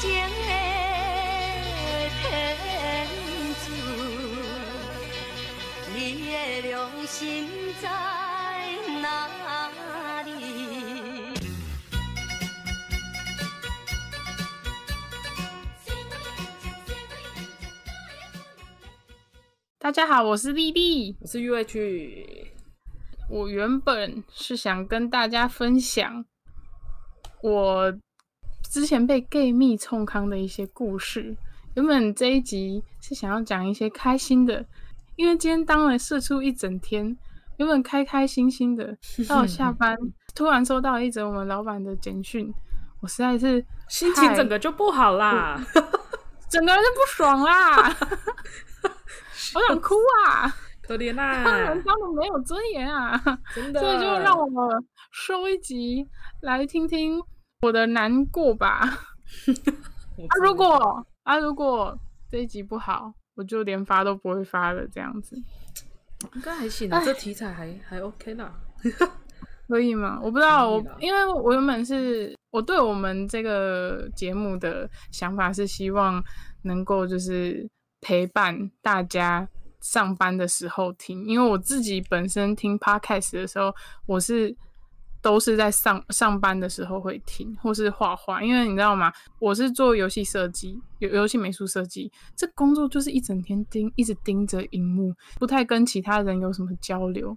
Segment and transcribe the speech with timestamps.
[0.00, 0.16] 情的
[2.22, 2.24] 天
[3.60, 3.68] 主，
[5.94, 6.32] 你的
[6.70, 7.46] 良心
[7.82, 7.86] 在
[9.02, 10.32] 哪里？
[19.78, 21.14] 大家好，我是丽丽。
[21.20, 22.46] 我是 UH，
[23.28, 26.24] 我原本是想跟大家分享
[27.42, 27.92] 我
[28.70, 31.36] 之前被 gay 蜜冲康的一些故事。
[31.74, 34.64] 原本这一集是想要讲一些开心的，
[35.16, 37.16] 因为今天当了社畜一整天，
[37.56, 38.96] 原本开开心心的，
[39.28, 39.98] 到下班
[40.36, 42.48] 突然收到一则我们老板的简讯，
[43.00, 45.60] 我实在是心情整个就不好啦。
[46.48, 47.96] 整个人就不爽啦，
[49.54, 50.54] 我想哭啊！
[50.82, 53.20] 可怜当啦人，当的没有尊严啊！
[53.54, 53.80] 真的。
[53.80, 56.06] 所以就让我们收一集
[56.40, 57.20] 来听听
[57.62, 58.80] 我的难过吧。
[60.28, 61.98] 啊，如果啊，如果
[62.30, 65.36] 这一集不好，我就连发都不会发了，这样子
[66.34, 68.52] 应该还行啊，这题材还还 OK 啦。
[69.68, 70.18] 可以吗？
[70.20, 76.22] 我不知道，我因为我原本是我对我们这个节目的想法是希望
[76.62, 77.68] 能够就是
[78.00, 79.48] 陪伴大家
[79.80, 83.72] 上班的时候听，因为我自己本身听 podcast 的时候，
[84.06, 84.54] 我是
[85.22, 89.12] 都是在上上班的时候会听，或是画画，因为你知道吗？
[89.38, 97.36] 我是做游戏设计，游游戏美术设计，这工作就是一整天盯，一直盯着荧幕，不太跟其他人有什么交流，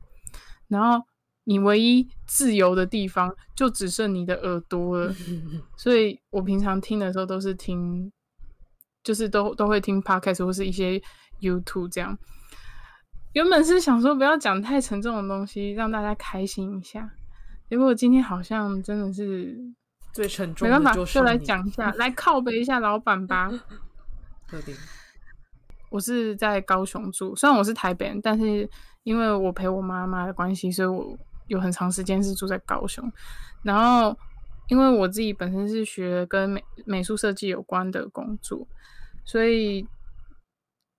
[0.67, 1.05] 然后
[1.43, 5.13] 你唯一自由的地方就只剩你的耳朵了，
[5.77, 8.11] 所以我平常听的时候都是听，
[9.03, 11.01] 就是都都会听 podcast 或是一些
[11.41, 12.17] YouTube 这样。
[13.33, 17.11] 原本是想说不要讲太沉重的东西，让大家开心一下。
[17.73, 19.57] 结果今天好像真的是
[20.11, 23.49] 最沉重没办法，的就来讲一下， 来靠背一下老板吧。
[24.47, 24.75] 特定。
[25.89, 28.69] 我是在高雄住，虽然我是台北人，但是
[29.01, 31.17] 因为我陪我妈妈的关系，所以我
[31.47, 33.11] 有很长时间是住在高雄。
[33.63, 34.15] 然后，
[34.67, 38.67] 因为我自己本身是学跟美美术设计有关的工作，
[39.25, 39.83] 所以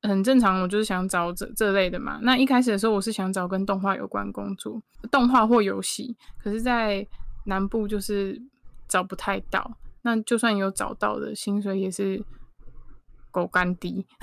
[0.07, 2.19] 很正常，我就是想找这这类的嘛。
[2.23, 7.07] 那一开始的时候，我是想找跟动画有关工作，动画或游戏，可是，在
[7.47, 8.41] 南部就是
[8.87, 9.79] 找不太到。
[10.03, 12.23] 那就算有找到的，薪水也是
[13.31, 14.07] 狗干低。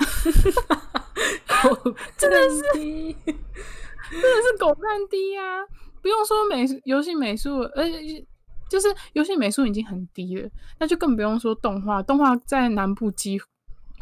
[1.62, 2.84] 狗 真的是，真
[3.24, 5.62] 的是狗干低啊！
[6.00, 8.24] 不用说美术游戏美术，而且
[8.68, 10.48] 就是游戏美术已经很低了，
[10.78, 12.02] 那就更不用说动画。
[12.02, 13.46] 动画在南部几乎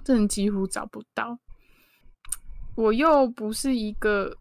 [0.05, 1.39] 真的几乎找不到。
[2.81, 4.35] 我又不是一个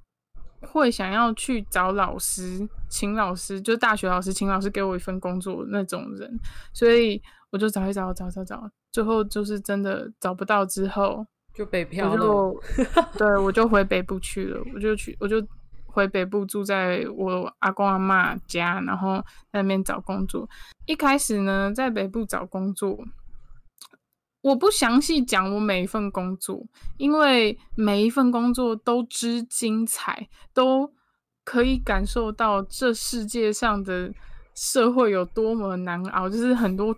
[0.62, 6.40] 会想要去找老师、请老师，就是大学老师请老师给我一份工作的那种人，
[6.74, 12.18] 所以我就找一找，找找找，最后就是真的找不到之后，就北漂了。
[12.18, 12.64] 就
[13.20, 15.46] 对我就回北部去了，我就去我就
[15.86, 19.18] 回北部住在我阿公阿妈家，然后
[19.52, 20.48] 在那边找工作。
[20.86, 22.98] 一开始呢，在北部找工作，
[24.42, 26.66] 我不详细讲我每一份工作，
[26.98, 30.90] 因为每一份工作都之精彩，都
[31.44, 34.14] 可以感受到这世界上的
[34.56, 36.96] 社会有多么难熬，就是很多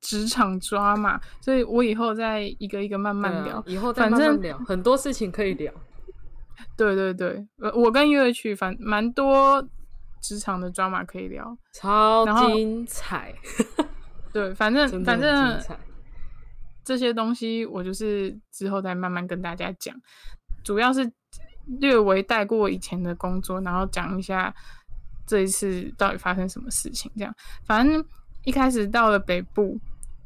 [0.00, 3.56] 职场抓嘛，所以我以后再一个一个慢慢聊。
[3.56, 5.72] 啊以后再反正慢慢聊，很多事情可以聊。
[6.76, 9.66] 对对对，呃我跟乐曲反蛮多
[10.20, 11.56] 职场的 drama 可以聊。
[11.72, 13.34] 超精彩，
[14.30, 15.58] 对，反正反正。
[16.84, 19.94] 这些东西我就是之后再慢慢跟大家讲，
[20.64, 21.10] 主要是
[21.80, 24.54] 略微带过以前的工作，然后讲一下
[25.26, 27.10] 这一次到底发生什么事情。
[27.16, 27.34] 这样，
[27.64, 28.04] 反正
[28.44, 29.78] 一开始到了北部，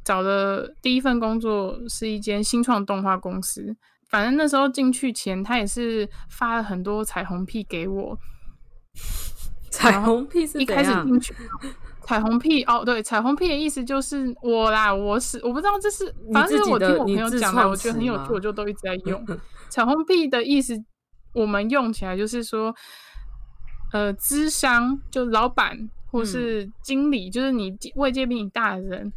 [0.02, 3.76] 找的第一份工作是一间新创动画公司。
[4.08, 8.16] 反正那时候进去前，他也是发了很多彩虹屁给我，
[9.68, 11.34] 彩虹屁是一开始进去，
[12.06, 19.26] 彩虹屁哦，对，彩虹屁的意思就是我啦，我是我不知道这是，反正是我听我朋友讲的，我觉得很有趣，我就都一直在 用。
[19.68, 20.74] 彩虹屁的意思，
[21.34, 22.72] 我们用起来就是说，
[23.92, 25.76] 呃，资商就老板
[26.12, 29.12] 或嗯是经理，就是你位阶比你大的人。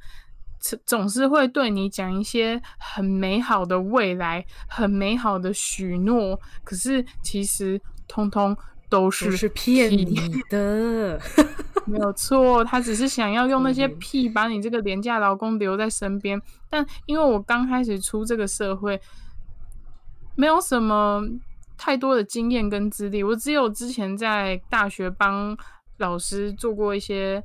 [0.61, 8.57] 总总是会对你讲一些很美好的未来、很美好的许诺，可是其实通通
[8.89, 10.19] 都是骗你
[10.49, 11.17] 的。
[11.89, 16.41] 没有错，他只是想要用那些屁把你这个廉价劳工留在身边。
[16.69, 19.01] 但因为我刚开始出这个社会，
[20.35, 21.21] 没有什么
[21.77, 25.57] 太多的经验跟资历，我只有之前在大学帮
[25.97, 27.43] 老师做过一些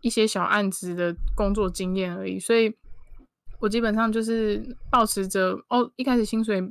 [0.00, 2.74] 一些小案子的工作经验而已，所以
[3.58, 6.62] 我基本上就是保持着哦，一开始薪水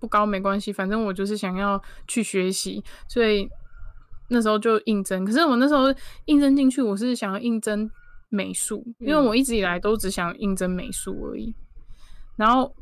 [0.00, 3.48] 不高没关系，反正我就是想要去学习，所以
[4.28, 5.24] 那时候就应征。
[5.24, 5.84] 可是我那时候
[6.26, 7.90] 应征进去，我是想要应征
[8.28, 11.54] 美术，因为我一直以来都只想应征美术而已。
[12.36, 12.74] 然后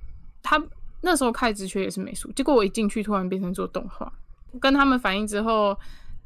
[0.43, 0.63] 他
[1.03, 4.13] 那时候开职缺也是美术，结果我一进去突然变成做动画，
[4.61, 5.79] 跟他们反映之后，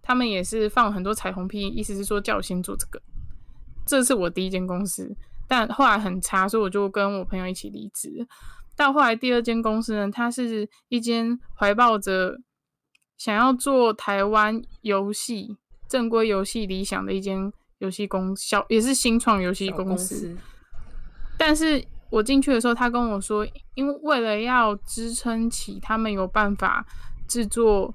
[0.02, 3.00] 他们也是放了很多彩虹屁，意思是说叫我先做这个。
[3.87, 5.14] 这是我第一间公司，
[5.49, 8.26] 但后来很差，所以我就跟我朋友一起离职。
[8.76, 12.38] 到后来第二间公司呢，它是一间怀抱着
[13.20, 15.55] 想要做台湾游戏
[15.87, 20.34] 正规游戏理想的一间游戏公小，也是新创游戏公公司。
[21.37, 26.82] 但是我进去的时候，他跟我说，因为为了要支撑起他们有办法
[27.28, 27.94] 制作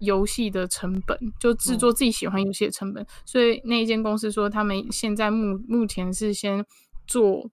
[0.00, 6.66] 游戏的成本，就制作自己喜欢游戏的成本，所以那一间公司说，他们现在目目前是先
[7.06, 7.48] 做，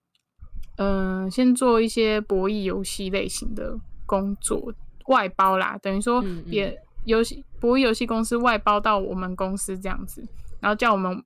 [0.78, 4.74] 嗯、先做一些博弈游戏类型的工作
[5.06, 6.76] 外包啦，等于说也
[7.06, 10.24] 游戏博弈游戏公司外包到我们公司这样子，
[10.60, 11.24] 然后叫我们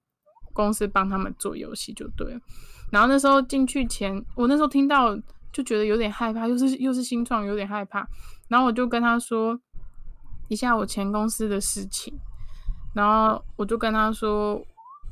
[0.54, 2.40] 公司帮他们做游戏就对了。
[2.92, 5.18] 然后那时候进去前，我那时候听到
[5.52, 8.08] 就觉得有点害怕，又是又是新创，有点害怕。
[8.48, 9.60] 然后我就跟他说
[10.48, 12.14] 一下我前公司的事情，
[12.94, 14.62] 然后我就跟他说，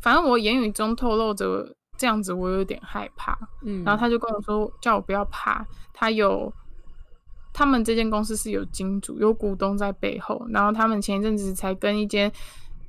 [0.02, 3.38] 反正我言语中透露着这样子，我有点害怕。
[3.64, 6.54] 嗯，然后他就跟我说，叫我不要怕，他有
[7.54, 12.32] 他们这间公司是有金主、有股东在背后，然后他们前一阵子才跟一间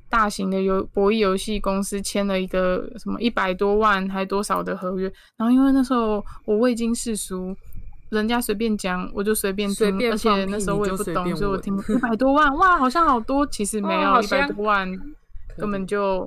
[0.09, 7.55] 大型的游博弈游戏公司签了一个什么一百多万还多少的合约，然后因为那时候我未经世俗。
[8.09, 14.87] 人家随便讲，我就随便听，而且那时候我也不懂，所以我问听一百多万，哇，好像好多，其实没有一百多万，
[15.57, 16.25] 根本就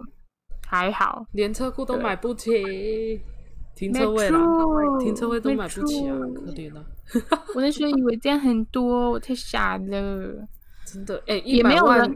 [0.67, 1.25] 还好。
[1.33, 2.03] 连车库都对。
[2.03, 2.51] 买不起，
[3.77, 4.41] 停没车位啦，
[4.99, 6.85] 停车位都没买不起啊，可怜啊，
[7.55, 10.47] 我那时候以为这样很多，我太傻了。
[10.85, 12.11] 真的，哎，一也没百万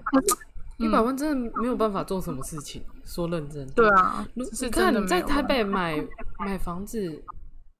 [0.79, 6.03] 一百嗯万真的没有办法做什么事情，说认真，对啊，你看你在台北买
[6.39, 7.23] 买房子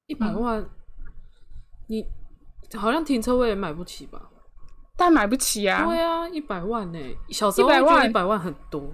[0.05, 0.69] 一百嗯万，
[1.87, 2.05] 你
[2.75, 4.29] 好像停车位也买不起吧？
[4.95, 5.83] 但买不起啊。
[5.85, 6.99] 对啊，一百万呢、
[7.29, 8.93] 小时候100会觉得万一百万很多，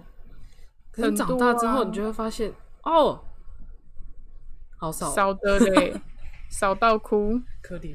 [0.91, 2.51] 可是长大之后，啊你就会发现
[2.83, 3.19] 哦，
[4.77, 5.93] 好少，少的嘞，
[6.49, 7.39] 少到哭。
[7.61, 7.93] 可怜。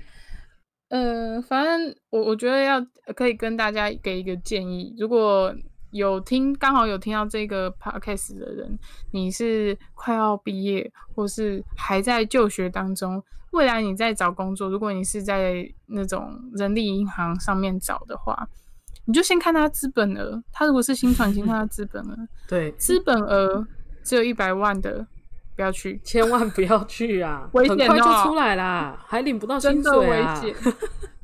[0.94, 2.80] 呃，反正我我觉得要
[3.16, 5.52] 可以跟大家给一个建议，如果
[5.90, 8.78] 有听刚好有听到这个 podcast 的人，
[9.10, 13.20] 你是快要毕业或是还在就学当中，
[13.50, 18.48] 未来你在找工作，如果你是在那种人力银行上面找的话，
[19.04, 22.16] 你就先看他资本额，他如果是新传，先看他资本额，
[22.48, 23.66] 对，资本额
[24.04, 25.04] 只有一百万的，
[25.56, 30.54] 不要去，千万不要去啊， 危险很快就哦出来啦，还领不到薪真的危水啊， 险。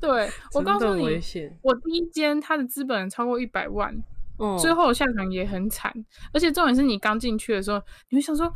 [0.01, 1.59] 对我告诉你，险。
[1.63, 3.95] 我第一间它的资本超过一百万，
[4.39, 5.93] 哦，最后下场也很惨。
[6.33, 8.51] 而且重点是你刚进去的时候，你会想说，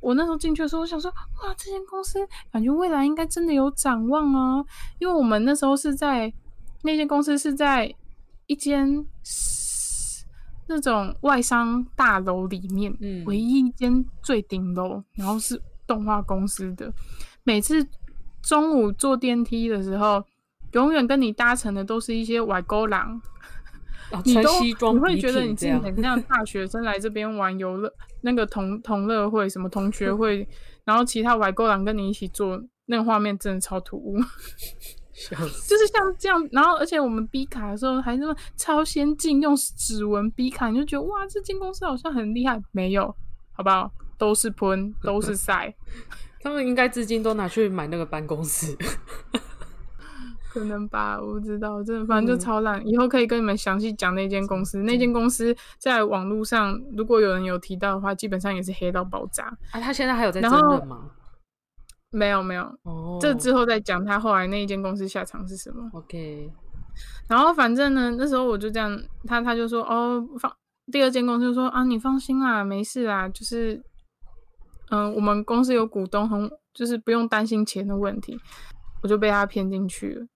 [0.00, 2.18] 我那时候进去的时候，我想说，哇，这间公司
[2.52, 4.64] 感觉未来应该真的有展望啊，
[4.98, 6.30] 因为我们那时候是在
[6.82, 7.94] 那间公司是在
[8.46, 9.06] 一间
[10.70, 13.24] 那种外商大楼里面，嗯。
[13.26, 16.90] 唯一一间最顶楼，然后是动画公司的。
[17.42, 17.84] 每次
[18.40, 20.24] 中午坐电梯的时候，
[20.72, 30.46] 永远跟你搭乘的都是一些外国人，啊穿 你都你会觉得你自己很像大学生来这边玩游乐，那个同同乐会什么同学会，
[30.86, 34.16] 然后其他外国人跟你一起坐，那个画面真的超突兀，
[35.28, 36.48] 就是像这样。
[36.52, 42.60] 然后而且我们逼卡的时候还那么超先进，用指纹逼卡，你就觉得哇，这间公司好像很厉害。
[42.72, 43.14] 没有，
[43.52, 43.90] 好不好？
[44.16, 45.74] 都是喷，都是晒。
[46.42, 48.76] 他们应该资金都拿去买那个办公室。
[50.52, 52.84] 可能吧，我不知道，真的反正就嗯超烂。
[52.84, 54.78] 以后可以跟你们详细讲那间公司。
[54.82, 59.44] 那间公司在网络上，如果有人有提到的话，基本上也是黑到爆炸。
[59.70, 61.04] 啊，他现在还有在争论吗？
[62.10, 65.88] 没有没有，哦，这之后再讲他后来那一间公司下场是什么。
[65.92, 66.50] OK，
[67.28, 70.52] 然后反正呢，那时候我就这样，他他就说哦，放
[70.90, 73.80] 第二间公司就说啊，你放心啦，没事啦，就是
[74.90, 78.38] 嗯、我们公司有股东，很就是不用担心钱的问题。
[79.02, 80.26] 我就被他骗进去了。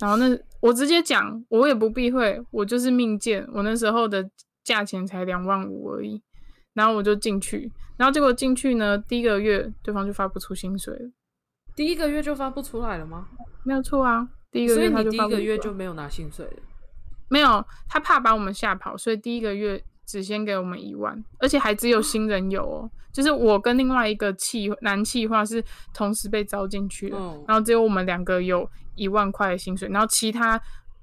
[0.00, 4.24] 然后那我直接讲，我也不避讳，我就是命贱，我那时候的
[4.62, 6.22] 价钱才两万五而已。
[6.72, 11.10] 然后我就进去，然后结果进去呢，第一个月对方就发不出薪水了，
[11.74, 13.26] 第一个月就发不出来了吗？
[13.64, 14.28] 没有错啊。
[14.50, 16.62] 第一个月他就你第一个月就没有拿薪水了。
[17.28, 30.60] 没有，他怕把我们吓跑，所以第一个月只先给我们一万，而且还只有新人有哦，就是我跟另外一个气男企划是同时被招进去的，哦然后只有我们两个有一万块的薪水，然后其他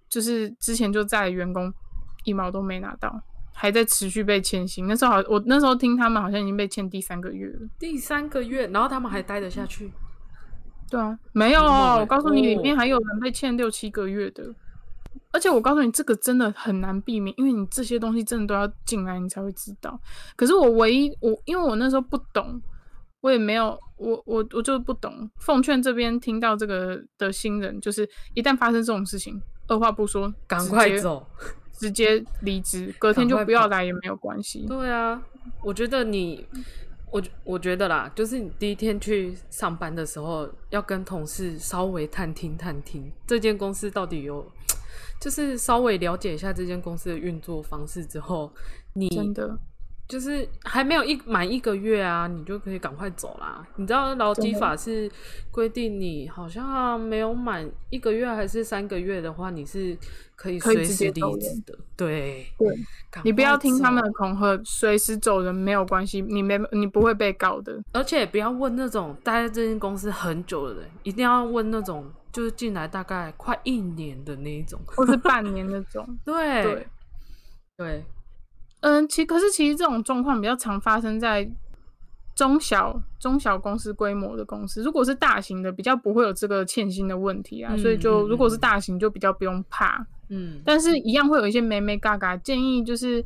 [0.08, 1.74] 就是之前就在的员工
[2.24, 3.22] 一毛都没拿到，
[3.54, 4.88] 还在持续被欠薪。
[4.88, 7.68] 那时候好，我那时候听他们好像已经被欠第三个月了。
[7.78, 9.92] 第三个月，然后他们还待得下去，
[10.92, 14.44] 对啊，没有我告诉你，里面哦还有人被欠六七个月的。
[15.32, 19.98] 而且我告诉你，这个真的很难避免，因为你这些东西真的都要进来，你才会知道。
[20.36, 22.62] 可是我唯一我，因为我那时候不懂，
[23.22, 25.30] 我也没有，我我我就是不懂。
[25.38, 31.26] 奉劝这边听到这个的新人，就是一旦发生这种事情，二话不说，赶，快走。
[31.72, 34.68] 直接离职，隔天就不要来也没有关系。
[34.68, 35.20] 对啊，
[35.64, 36.46] 我觉得你，
[37.12, 44.50] 我我觉得啦，就是你第一天去上班的时候，要跟同事稍微探听探听这间公司到底有，
[45.20, 48.52] 就是稍微了解一下这间公司的运作方式之后，
[48.94, 49.60] 你真的，
[50.08, 53.66] 就是还没有一满一个月啊，你就可以赶快走啦。
[53.78, 55.10] 你知道劳基法是
[55.52, 59.98] 规定你好像没有满一个月还是三个月的话，你是
[60.36, 61.78] 可以随时离职的。
[61.96, 62.76] 对，对
[63.24, 67.82] 你不要听他们的恐吓，随时走人没有关系，你没你不会被告的。
[67.94, 74.78] 而且不要问那种待在这间公司很久的人，一定要问那种就是进来大概快一年的那一种。
[74.86, 76.06] 或是半年那种。
[76.26, 76.88] 对 对，
[77.78, 78.06] 对，
[78.82, 81.50] 嗯，其可是其实这种状况比较常发生在
[82.36, 87.74] 中小中小公司规模的公司，如果是大型的，比较不会有这个欠薪的问题啊。
[87.76, 90.06] 嗯所以就嗯如果是嗯大型，就比较不用怕。
[90.30, 93.24] 嗯，但是一样会有一些美美嘎嘎，建议就是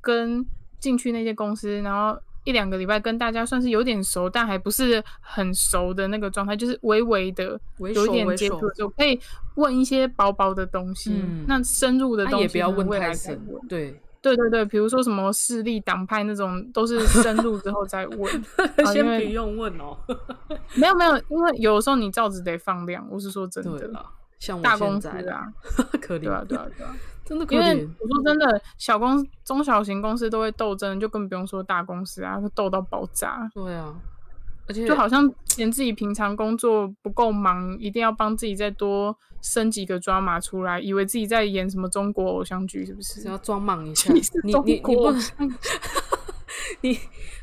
[0.00, 0.44] 跟
[0.78, 9.18] 进去那些公司，然后一两个礼拜跟大家算是有点熟，但还不是很熟的那个状态，就是微微的微有一点接触就，可以
[9.54, 11.12] 问一些薄薄的东西。
[11.14, 13.40] 嗯那深入的东西也不要问太深。。
[13.68, 18.44] 对，对对对，比如说什么势力党派那种，都是深入之后再问。
[18.84, 19.96] 啊先不用问哦。
[20.74, 24.04] 没有没有，因为有的时候你罩子得放亮，我是说真的。
[24.38, 25.52] 像我大公司啊，
[26.00, 26.94] 可怜，对啊对啊对啊。
[27.24, 27.88] 真的可因为怜。
[28.00, 33.50] 我说真的，小公中小型公司都会斗争，就更不用说大公司啊，会斗到爆炸。
[33.54, 33.94] 对啊，
[34.68, 43.28] 而且就好像嫌自己平常工作不够忙，一定要帮自己再多升几个抓马出来，以为自己在演什么中国偶像剧，是不是只？
[43.28, 45.12] 要装忙一下，你你你不
[46.82, 46.98] 你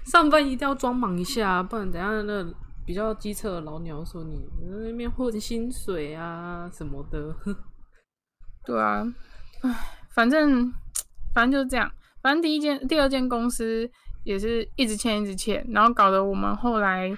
[0.05, 2.45] 上班一定要装忙一下，不然等下那
[2.85, 7.35] 比较机车的老鸟说你在那边混薪水啊什么的。
[8.65, 9.05] 对啊，
[9.61, 9.75] 唉，
[10.09, 10.71] 反正
[11.33, 11.91] 反正就是这样。
[12.21, 13.89] 反正第一间、第二间公司
[14.27, 17.09] 也是一直欠、一直欠，然后搞得我们后来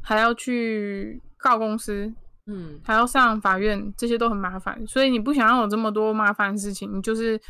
[0.00, 2.14] 还要去告公司，
[2.46, 4.86] 嗯，还要上法院，这些都很麻烦。
[4.86, 7.40] 所以你不想要有这么多麻烦的事情，你就是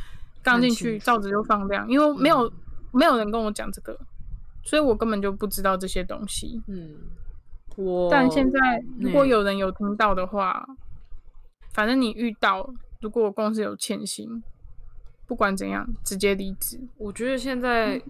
[0.43, 2.51] 刚进去，看清楚罩子就放量，因为没有、
[2.91, 3.95] 没有人跟我讲这个，
[4.65, 6.63] 所以我根本就不知道这些东西。
[6.67, 6.97] 嗯，
[7.77, 10.67] 我但现在如果嗯有人有听到的话，
[11.75, 14.43] 反正你遇到，如果公司有欠薪，
[15.27, 16.81] 不管怎样，直接离职。
[16.97, 18.03] 我觉得现在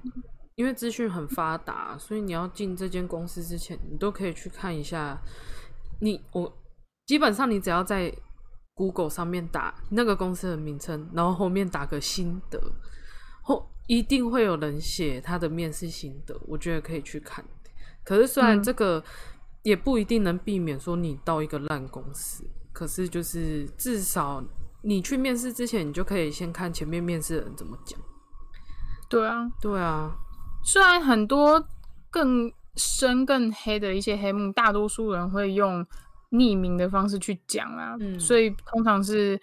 [0.59, 5.17] 因为资讯很发达，所以你要进这间公司之前，你都可以去看一下。
[6.00, 6.53] 你我
[7.07, 8.12] 基本上你只要在
[8.75, 12.61] Google 上面打那个公司的名称，然后后面打个心得，
[13.45, 17.45] 后一定会有人写他的面试心得，我觉得可以去看。
[18.05, 19.00] 可是虽然嗯这个
[19.62, 24.43] 也不一定能避免说你到一个烂公司，可是就是至少
[24.83, 27.97] 你去面试之前，你就可以先看前面面试的人怎么讲。
[29.09, 30.15] 对啊，对啊，
[30.71, 31.67] 虽然很多
[32.11, 35.83] 更深、更黑的一些黑幕，大多数人会用
[36.33, 39.41] 匿名的方式去讲啊，嗯所以通常是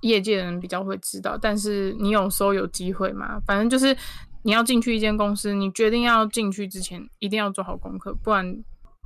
[0.00, 1.38] 业界的人比较会知道。
[1.40, 3.96] 但是你有时候有机会嘛，反正就是
[4.42, 8.44] 你要进去一间公司，你决定要进去之前，一定要做好功课，不然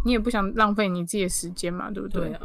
[0.07, 2.41] 你也不想浪费你自己的时间嘛，对不对啊，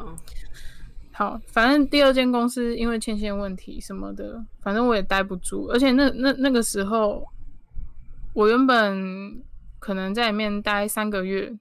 [1.14, 7.26] 好，反正第二间公司因为欠薪问题什么的，反正我也待不住，而且那那那个时候，
[8.34, 9.42] 我原本
[9.80, 11.52] 可能在里面待三个月，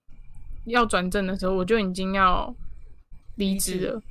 [0.65, 2.55] 要转正的时候，我就已经要
[3.37, 4.03] 离职了。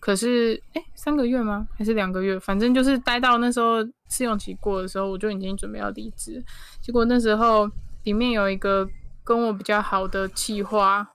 [0.00, 1.66] 可是，哎、三个月吗？
[1.76, 2.38] 还是两个月？
[2.38, 6.42] 反正就是待到那时候试用期过的时候，我就已经准备要离职。
[6.80, 7.68] 结果那时候
[8.04, 8.88] 里面有一个
[9.24, 11.06] 跟我比较好的企划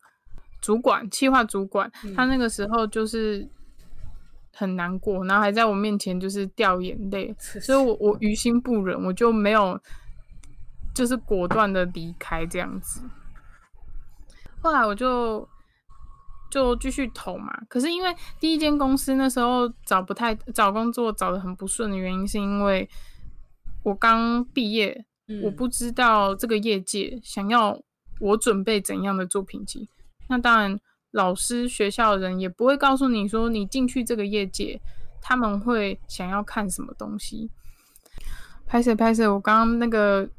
[0.62, 3.48] 主管，企划主管，他那个时候就是
[4.54, 9.80] 很难过，然后还在我面前就是掉眼泪，所以我我于心不忍，我就没有
[10.94, 13.02] 就是果断的离开这样子。
[14.62, 15.48] 后来我就
[16.50, 22.88] 就继续投嘛，可是因为第一间公司那时候找不太找工作找的很不顺的原因，是因为
[23.84, 25.06] 我刚毕业，
[25.44, 27.82] 我不知道这个业界想要
[28.20, 29.90] 我准备怎样的作品集。
[30.30, 30.80] 那当然，
[31.12, 34.80] 老师、学校的人也不会告诉你说，你进去这个业界，
[35.22, 37.52] 他们会想要看什么东西。
[38.66, 40.30] 拍摄拍摄，我刚刚那个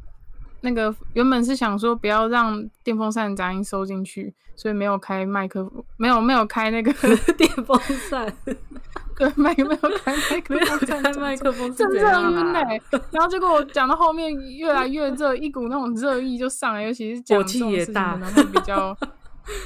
[0.65, 6.91] 那个原本是想说不要让电风扇杂音收进去，所以没有开麦克风，没有没有开那个
[7.37, 7.79] 电风
[8.09, 8.33] 扇，
[9.17, 12.81] 对，麦没有开麦克风，开麦克风真是的很晕嘞、
[13.11, 18.97] 然后结果我讲到后面越来越热，一股那种热意就上来，尤其是讲这种事情也大可能会比较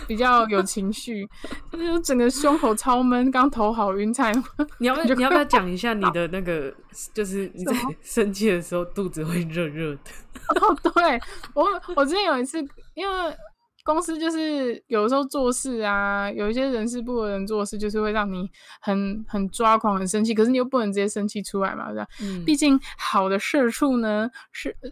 [0.06, 1.28] 比较有情绪，
[1.72, 4.32] 就是整个胸口超闷，刚头好晕，菜
[4.78, 6.72] 你要不要你要不要讲一下你的那个，
[7.14, 10.00] 就是你在 生气的时候肚子会热热的？
[10.60, 11.20] 哦，对
[11.54, 11.66] 我，
[11.96, 12.58] 我之前有一次，
[12.94, 13.36] 因为
[13.84, 18.48] 公司就是有时候做事啊，有一些人事部的人做事，就是会让你
[18.80, 22.06] 很很抓狂、很生气，可是你又不能直接生气出来嘛，对吧？
[22.20, 24.90] 嗯毕竟好的社畜呢，是呃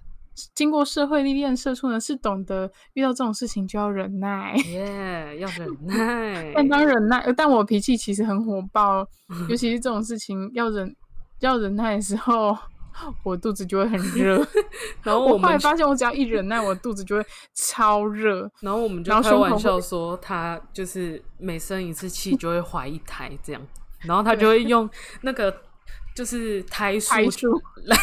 [0.54, 4.54] 经过社会历练社畜呢，是懂得遇到这种事情就要忍耐。
[4.68, 6.52] 耶要忍 耐。
[6.54, 9.06] 但当忍耐，呃但我脾气其实很火爆，
[9.48, 10.94] 尤其是这种事情要忍
[11.40, 12.56] 要忍耐的时候，
[13.22, 14.36] 我肚子就会很热。
[15.02, 18.50] 然后我后来发现，我只要一忍耐，我肚子就会超热。
[18.60, 23.62] 然后我们就开玩笑说，他就是每生一次气 就会怀一胎这样，
[24.00, 24.88] 然后他就会用
[25.22, 25.62] 那个
[26.16, 27.14] 就是胎数
[27.85, 27.96] 来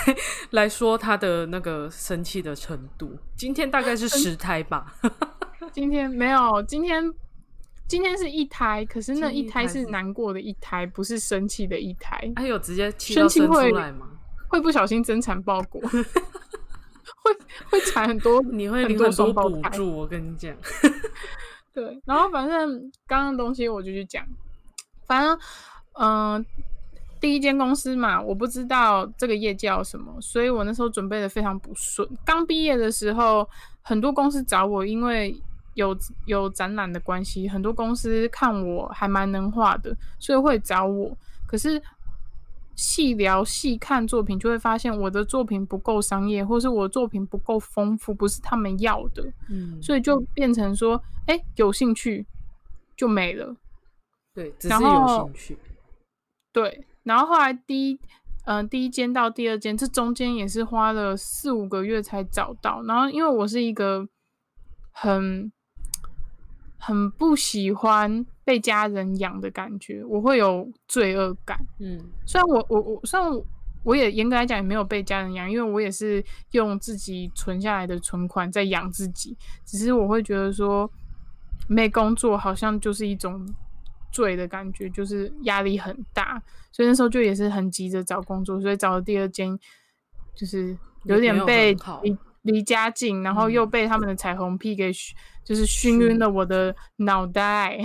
[0.52, 3.18] 来说他的那个生气的程度。
[3.36, 4.94] 今天大概是十胎吧，
[5.74, 7.12] 今天没有，今天
[7.88, 14.08] 今天是一胎，可是那一胎是难过的一胎，不是生气的一胎，还有直接气到生气会来吗？
[14.48, 17.34] 会不小心增产报国， 会
[17.72, 19.72] 会产很多，你会很多领很多双胞胎。
[19.72, 20.56] 补助，我跟你讲。
[21.74, 24.24] 对，然后反正刚刚东西我就去讲，
[25.08, 25.36] 反正
[25.94, 26.46] 嗯、呃
[27.24, 32.06] 第一间公司嘛，我不知道这个业叫什么，所以我那时候准备的非常不顺。
[32.26, 33.48] 刚毕业的时候，
[33.82, 35.34] 很多公司找我，因为
[35.76, 41.18] 有有展览的关系，很多公司看我还蛮能画的，所以会找我。
[41.48, 41.82] 可是
[42.76, 49.24] 细聊细看作品，就会发现我的作品不够商业，或是我的作品不够丰富，不是他们要的。
[49.50, 52.26] 嗯，所以就变成说，哎、有兴趣
[52.98, 53.56] 就没了。
[54.34, 55.58] 对，只是有兴趣。
[56.52, 58.00] 对，然后后来第一，
[58.46, 62.82] 嗯、第一间到第二间，这中间也是花了四五个月才找到。
[62.84, 64.08] 然后因为我是一个
[64.92, 65.52] 很
[66.78, 71.58] 很不喜欢被家人养的感觉，我会有罪恶感。
[71.80, 73.46] 嗯虽然我我我虽然我
[73.84, 80.90] 我也严格来讲也没有被家人养，因为我也是用自己存下来的存款在养自己，只是我会觉得说
[81.68, 83.46] 没工作好像就是一种
[84.14, 89.60] 罪的感觉，就是压力很大，所以那时候就也是很急着找工作，所以找了第二间，
[90.34, 97.78] 就是有点被离离家近，然后又嗯被他们的彩虹屁给熏就是熏晕了我的脑袋，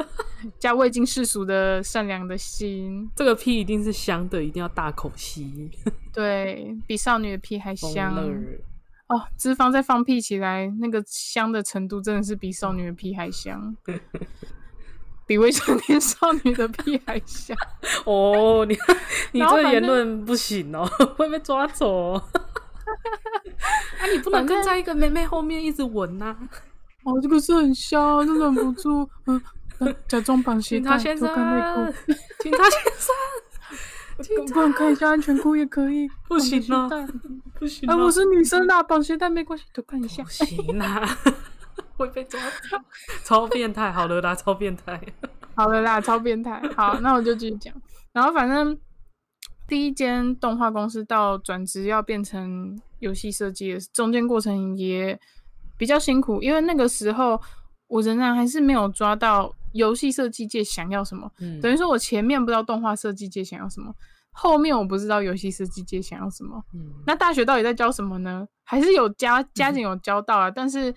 [0.60, 3.10] 加未经世俗的善良的心。
[3.16, 5.70] 这个屁一定是香的，一定要大口吸。
[6.12, 8.14] 对比少女的屁还香
[9.08, 13.74] 哦，脂肪再放屁起来，那个香的程度真的是比少女的屁还香，
[15.28, 17.56] 比未成年少女的屁还香。
[18.04, 18.76] 哦，你
[19.32, 20.84] 你这言论不行哦，
[21.16, 22.24] 会被抓走哦。
[24.00, 26.34] 啊，你不能跟在一个妹妹后面一直闻呐、
[27.04, 29.40] 哦，这个是很香，真忍不住，嗯、
[29.80, 31.92] 呃假装绑鞋带，警察先偷看内生裤，，
[32.42, 36.88] 警察先生，不能看一下安全裤也可以，不行啊
[37.58, 40.30] 不行啊，我是女生啦，绑鞋带没关系，偷看一下不。
[40.30, 41.18] 行啊，
[41.98, 42.78] 会被抓走，
[43.24, 43.92] 超变态。
[43.92, 44.98] 好了啦，超变态。
[45.54, 46.62] 好了啦，超变态。
[46.76, 47.74] 好，那我就继续讲。
[48.12, 48.78] 然后反正
[49.66, 55.18] 第一间动画公司到转职要变成游戏设计的中间过程也
[55.76, 57.40] 比较辛苦，因为那个时候
[57.88, 63.94] 我仍然还是没有抓到游戏设计界想要什么，嗯，等于说我前面不知道动画设计界想要什么，
[64.32, 66.62] 后面我不知道游戏设计界想要什么。
[66.72, 68.46] 嗯，那大学到底在教什么呢？
[68.64, 70.92] 还是有加加紧有教到啊，但是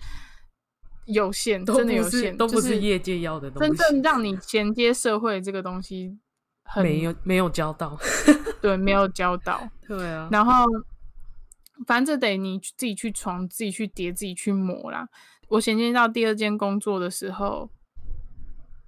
[1.06, 6.18] 有限，真的有限，都不是业界要的东西真，正让你衔接社会这个东西
[6.64, 7.98] 很没有没有教到。
[8.62, 9.60] 对，没有教到。
[9.88, 10.64] 对啊，然后
[11.86, 15.08] 反正这得你自己去闯、自己去叠、自己去磨啦。
[15.48, 17.68] 我衔接到第二间工作的时候，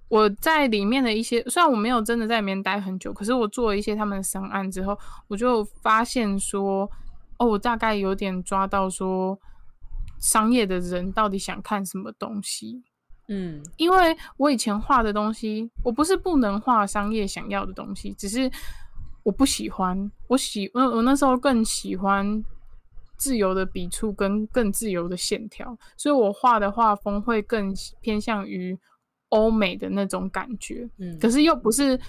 [0.07, 4.97] 我在里面的一些，虽然我没有真的在里面待很久，可是我做了一些他们的商案之后，
[5.27, 6.89] 我就发现说，
[7.37, 9.37] 哦，我大概有点抓到说，
[10.19, 12.83] 商业的人到底想看什么东西。
[13.27, 18.49] 嗯因为我以前画的东西，我不是不能画商业想要的东西，只是
[19.23, 20.11] 我不喜欢。
[20.27, 22.43] 我喜我我那时候更喜欢
[23.17, 28.77] 自由的笔触跟更自由的线条，所以我画的画风会更偏向于
[29.29, 30.87] 欧美的那种感觉。
[30.99, 31.99] 嗯，可是又不是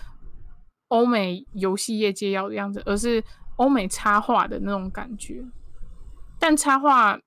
[0.88, 3.25] 欧美游戏业界要的样子，而是
[3.57, 5.42] 欧美插画的那种感觉。
[6.38, 7.19] 但插画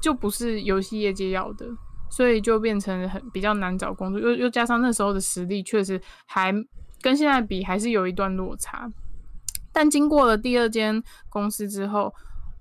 [0.00, 1.66] 就不是游戏业界要的，
[2.10, 4.20] 所以就变成很比较难找工作。
[4.20, 6.52] 又又加上那时候的实力确实还
[7.00, 8.90] 跟现在比还是有一段落差。
[9.72, 12.12] 但经过了第二间公司之后，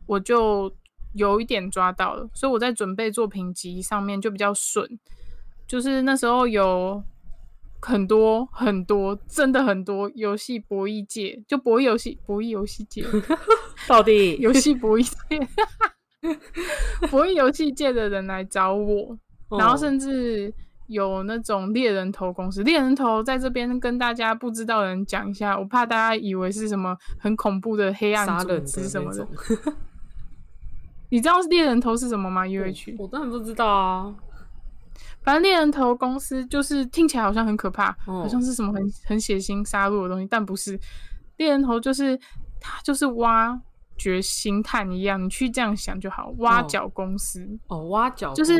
[0.06, 0.72] 我就
[1.14, 4.88] 有一点抓到了，所以我在准备作品集上面就比较顺。
[5.68, 7.04] 就是那时候有
[7.82, 13.04] 很多很多，真的很多游戏博弈界，就博弈游戏博弈游戏界，
[13.88, 15.48] 到底游戏博弈界，
[17.10, 19.18] 博弈游戏界的人来找我，
[19.58, 20.54] 然后哦甚至
[20.88, 22.64] 有那种猎人头公司。
[22.64, 29.28] 猎人头在这边跟大家不知道的人讲一下，我怕大家以为是什么很恐怖的黑暗组织什么的。
[31.12, 34.14] 你知道猎人头是什么吗？U H，我当然不知道啊。
[35.24, 40.80] 反正猎人头公司就是听起来好像很可怕，哦好像是什么很很血腥杀戮的东西，但不是。
[41.38, 42.18] 猎人头就是
[42.60, 43.58] 他就是挖
[44.00, 46.34] 掘星探一样，你去这样想就好。
[46.40, 48.56] 挖哦角公司、哦，挖角就是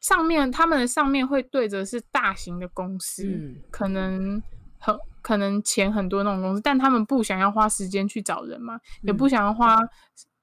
[0.00, 4.42] 上面，他们的上面会对着是大型的公司，嗯可能
[4.78, 9.78] 很可能钱很多那种公司，但他们不想要花时间去找人嘛，也嗯不想要花，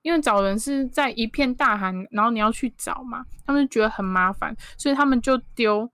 [0.04, 5.92] 因为找人是在一片大海，然后你要去找嘛，他们就觉得很麻烦，所以他们就丢。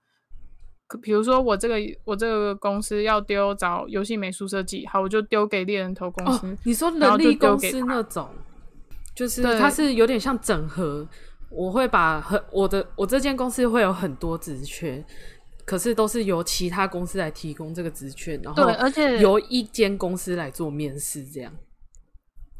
[0.88, 6.46] 可比如说我这个我这个公司要丢找游戏美术设计，好，我就丢给猎人头公司。
[6.48, 8.28] 哦，你说然后就人力公司那种，
[9.14, 11.06] 就是对它是有点像整合。
[11.50, 15.02] 我会把很我的我这间公司会有很多职缺，
[15.64, 21.50] 可是都是由其他公司来提供这个职缺，然后对，而且由一间公司来做面试，这样。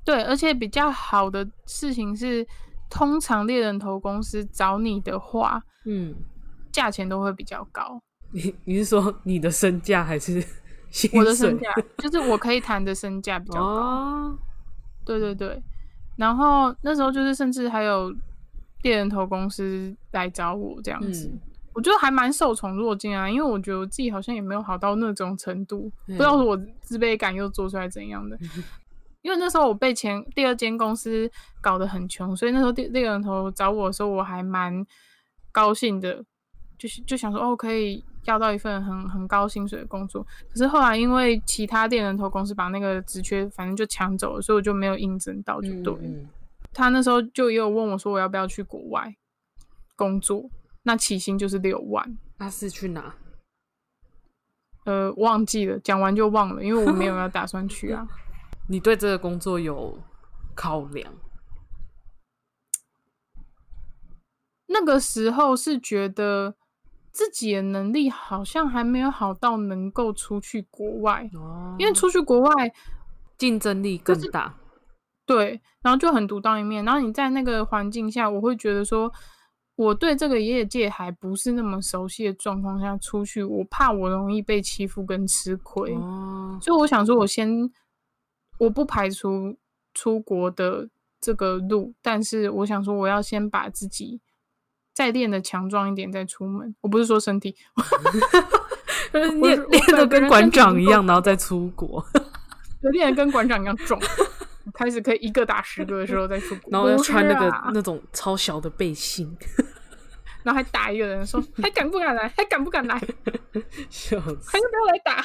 [0.07, 2.47] 对，而且比较好的事情是，
[2.88, 6.14] 通常猎人头公司找你的话，嗯，
[6.73, 8.01] 价钱都会比较高。
[8.33, 10.43] 你 你是说你的身价还是
[10.91, 13.67] 薪我的身价就是我可以谈的身价比较高。
[13.67, 14.38] 哦，
[15.05, 15.62] 对对对，
[16.17, 18.14] 然后那时候就是甚至还有
[18.83, 21.29] 猎人头公司来找我这样子。
[21.33, 21.41] 嗯。
[21.75, 26.17] 我觉得还蛮受宠若惊啊，因为我觉得我自己好像也没有好到那种程度，嗯。
[26.17, 28.37] 不知道是我自卑感又做出来怎样的。
[29.23, 34.85] 因为那时候我被前第二间公司搞得很穷，所以那时候第猎人头找我的时候，我还蛮
[35.53, 36.25] 高兴的，
[36.79, 40.27] 就是就想说哦，可以要到一份很很高薪水的工作。
[40.51, 45.95] 可是后来因为其他店人头公司把那个职缺反正就抢走了，所以我就没有应征到，就对。
[45.95, 46.29] 嗯嗯
[46.73, 49.17] 他那时候就也有问我说我要不要去国外
[49.97, 50.49] 工作，
[50.83, 52.17] 那起薪就是六万。
[52.37, 53.14] 那是去哪？
[54.85, 58.07] 呃，忘记了，讲完就忘了，因为我没有要打算去啊。
[58.69, 59.99] 你对这个工作有
[60.55, 61.12] 考量？
[64.67, 66.55] 那个时候是觉得
[67.19, 72.73] 自己的能力好像还没有好到能够出去国外，哦，因为出去国外
[73.37, 74.55] 竞争力更大。
[75.27, 76.85] 对，然后就很独当一面。
[76.85, 79.13] 然后你在那个环境下，我会觉得说，
[79.75, 85.93] 我对这个业界还不是那么熟悉的状况下出去，我怕我容易被欺负跟吃亏。
[85.97, 87.69] 哦，所以我想说，我先
[88.61, 89.59] 我不排除
[89.93, 90.89] 出国的
[91.21, 94.21] 这个路，但是我想说，我要先把自己
[94.99, 96.75] 再练的强壮一点再出门。
[96.81, 97.55] 我不是说身体，
[99.15, 102.05] 练练的跟馆长一样，然后再出国，
[102.83, 104.01] 我练的跟馆长一样壮，
[104.75, 109.39] 开始可以一个打十个的时候再出国， 然后要穿那个啊那种超小的背心，
[110.43, 113.01] 然后还打一个人说还敢不敢来，还敢不敢来，
[113.89, 114.51] 笑死！
[114.51, 115.25] 还要不要来打？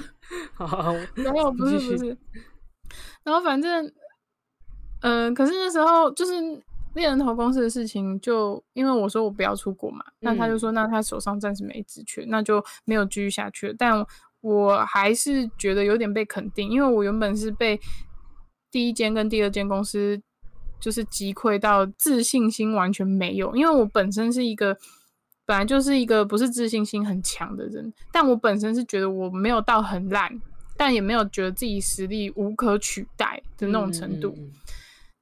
[0.53, 2.15] 好，没有，不是不是。
[3.23, 3.91] 然后反正，
[5.01, 6.33] 嗯、可是那时候就是
[6.93, 13.75] 猎人头公司的事情，就因为我说我不要出国嘛，那他就嗯说那他手上暂时没职权，那就没有继续下去了。
[13.77, 14.05] 但
[14.41, 17.79] 我还是觉得有点被肯定，因为我原本是被
[18.71, 20.21] 第一间跟第二间公司
[20.79, 24.77] 就是击溃到自信心完全没有，因为我本身是一个。
[25.45, 30.31] 本来就是一个不是自信心很强的人，但我本身是觉得我没有到很烂，
[30.77, 34.29] 但也没有觉得自己实力无可取代的那种程度。
[34.37, 34.51] 嗯嗯嗯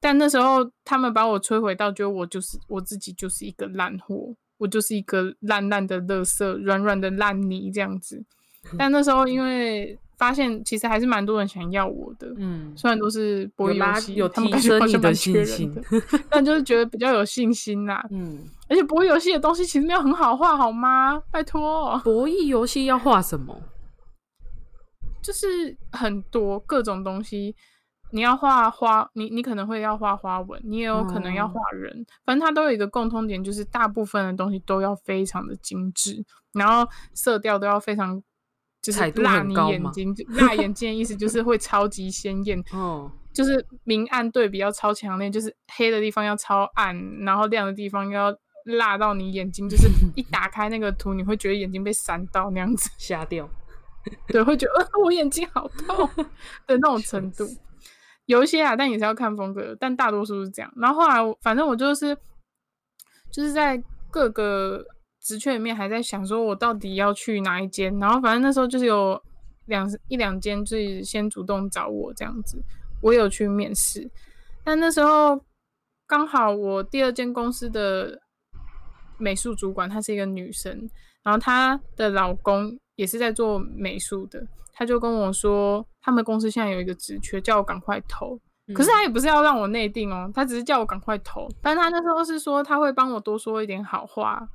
[0.02, 8.22] 但那时候他们把我摧毁到，觉得我就是我自己就是一个烂货，我就是一个烂烂的垃圾、软软的烂泥这样子。
[8.78, 15.84] 但那时候因为发现其实还是蛮多人想要我的，嗯，虽然都是博弈游戏，有提升你的信心的，
[16.30, 18.04] 但就是觉得比较有信心啦。
[18.12, 21.22] 嗯，而且博弈游戏的东西其实没有很好画，好吗？
[21.32, 21.98] 拜托。
[22.04, 23.60] 博弈游戏要画什么？
[25.24, 27.56] 就是很多各种东西，
[28.12, 38.22] 你要画花，你你可能会要画花纹，你也有可能要哦画人，反正它都有一个共通点，就是大部分的东西都要非常的精致，然后色调都要非常。
[38.82, 53.48] 就是辣你眼睛，辣眼睛的意思就是会超级鲜艳， 哦，就是明暗对比要超强烈，就是黑的地方要超暗，然后亮的地方要辣到你眼睛，就是 一打开那个图，你会觉得眼睛被闪到那样子，瞎掉。
[54.28, 56.10] 对，会觉得、呃、我眼睛好痛
[56.66, 57.46] 的那种程度。
[58.32, 60.74] 有一些啊，但也是要看风格，但大多数是这样。
[60.78, 62.18] 然后后来，反正我就是
[63.30, 63.78] 就是在
[64.10, 64.82] 各个
[65.22, 67.94] 职缺里面还在想，说我到底要去哪一间。
[68.00, 69.22] 然后反正那时候就是有
[69.66, 72.58] 两一两间，就是先主动找我这样子，
[73.02, 74.10] 我有去面试。
[74.64, 75.38] 但那时候
[76.08, 78.18] 刚好我第二间公司的
[79.18, 80.90] 美术主管她是一个女生，
[81.22, 84.42] 然后她的老公也是在做美术的，
[84.72, 88.40] 他就跟我说，他们公司现在有一个职缺，叫我赶快投。
[88.74, 91.48] 可是他也不是要让我内定哦，他只是叫我赶快投。
[91.62, 94.48] 但他那时候是说他会帮我多说一点好话，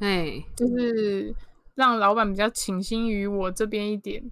[0.00, 1.34] 哎，就是
[1.74, 4.22] 让老板比较倾心于我这边一点，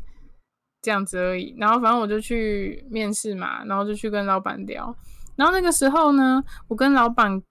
[0.80, 1.54] 这样子而已。
[1.58, 4.94] 然后反正我就去面试嘛，然后就去跟老板聊。
[5.34, 7.42] 然后那个时候呢，我跟老板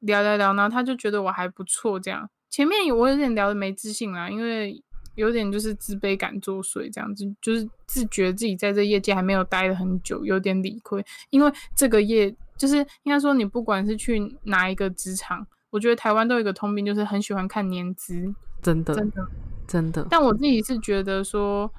[0.00, 2.26] 聊聊聊，然后他就觉得我还不错，这样。
[2.48, 4.82] 前面有我有点聊的没自信啦，因为
[5.14, 11.04] 有点就是自卑感作祟，这样子就是自觉自己在这业界还没有待了很久，有点理亏。
[11.30, 19.26] 因为这个业就是应该说，你不管是去哪一个职场，我觉得台湾都有一个通病，就是很喜欢看年资，真的真的。
[19.66, 21.72] 真的但我自己是觉得说，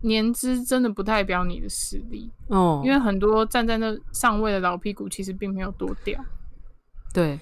[0.00, 6.20] 年资真的不代表你的实力，哦，因为很多站在那上位的老屁股其实并没有多屌。
[7.14, 7.38] 对，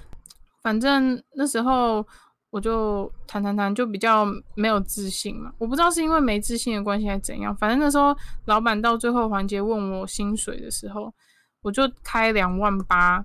[0.61, 2.07] 反正那时候
[2.51, 5.53] 我就谈谈谈，就比较没有自信嘛。
[5.59, 7.55] 我不知道是因为没自信的关系还是怎样。
[7.57, 8.15] 反正那时候
[8.47, 11.13] 老板到最后环节问我薪水的时候，
[11.63, 13.25] 我就开两万八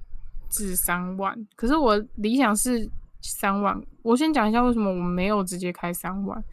[0.49, 1.35] 至三万。
[1.55, 2.89] 可是我理想是
[3.21, 3.81] 三万。
[4.03, 6.43] 我先讲一下为什么我没有直接开三万。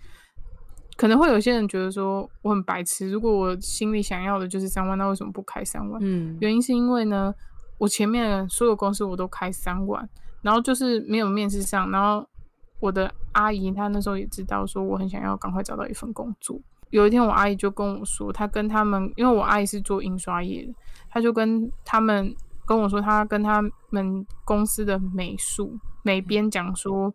[0.97, 6.01] 可能会有些人觉得说我很白痴，如果我心里想要的就是三万，那为什么不开三万？
[6.03, 7.35] 嗯，原因是因为呢，
[7.79, 10.09] 我前面所有公司我都开三万，
[10.43, 12.25] 然后就是没有面试上，然后
[12.83, 16.61] 我的阿姨她那时候也知道说我很想要赶快找到一份工作。
[16.91, 20.75] 有一天我阿姨就跟我说，她跟他们，因为我阿姨是做印刷业的，
[21.09, 22.35] 她就跟他们
[22.67, 27.15] 跟我说，她跟他们公司的美术美编讲说，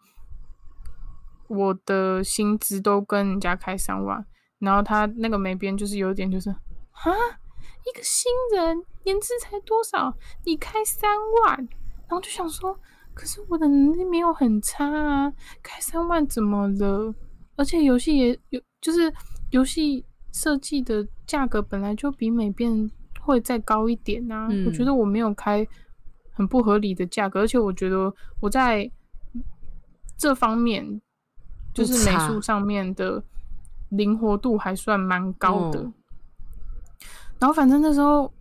[1.49, 4.25] 我的薪资都跟人家开三万，
[4.59, 7.11] 然后他那个美编就是有点就是啊。
[7.85, 10.13] 一个新人年资才多少？
[10.43, 11.09] 你开三
[11.45, 12.77] 万，然后就想说，
[13.17, 17.11] 可是我的能力没有很差啊，开三万怎么了？
[17.55, 19.11] 而且游戏也有，就是
[19.49, 24.47] 游戏设计的价格本来就比美编会再高一点啊。
[24.51, 25.67] 嗯我觉得我没有开
[26.31, 28.89] 很不合理的价格，而且我觉得我在
[30.15, 31.01] 这方面
[31.73, 33.23] 就是美术上面的
[33.89, 35.79] 灵活度还算蛮高的。
[35.79, 35.93] 哦
[37.39, 38.31] 然后反正那时候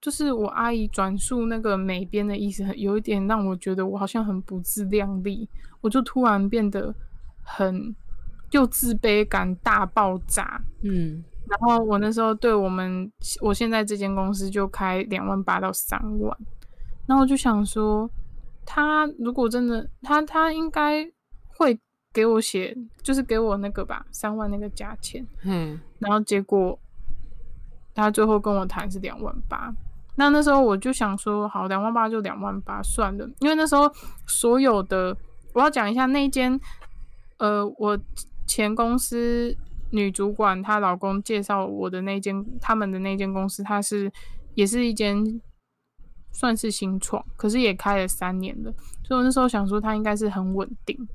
[0.00, 5.46] 就是我阿姨转述那个美编的意思，很有一点让我觉得我好像很不自量力，
[5.82, 6.94] 我就突然变得
[7.42, 7.94] 很
[8.52, 10.58] 又自卑感大爆炸。
[10.82, 16.34] 嗯，然后我那时候对我们我现在这间公司就开两万八到三万，
[17.06, 18.08] 然后我就想说，
[18.64, 21.06] 他如果真的他他应该
[21.58, 21.78] 会
[22.14, 25.26] 给我写，就是给我那个吧三万那个价钱。
[25.44, 26.78] 嗯，然后结果
[27.94, 29.70] 他最后跟我谈是两万八。
[30.20, 33.90] 那那时候我就想说，好，两万八就两万八算了，因为那时候
[34.26, 35.16] 所有的
[35.54, 36.60] 我要讲一下那间，
[37.38, 37.98] 呃，我
[38.46, 39.56] 前公司
[39.92, 44.12] 女主管她老公介绍我的那间，他们的那间公司，它是
[44.54, 45.24] 也是一间
[46.32, 48.70] 算是新创，可是也开了三年了，
[49.02, 51.08] 所以我那时候想说，它应该是很稳定。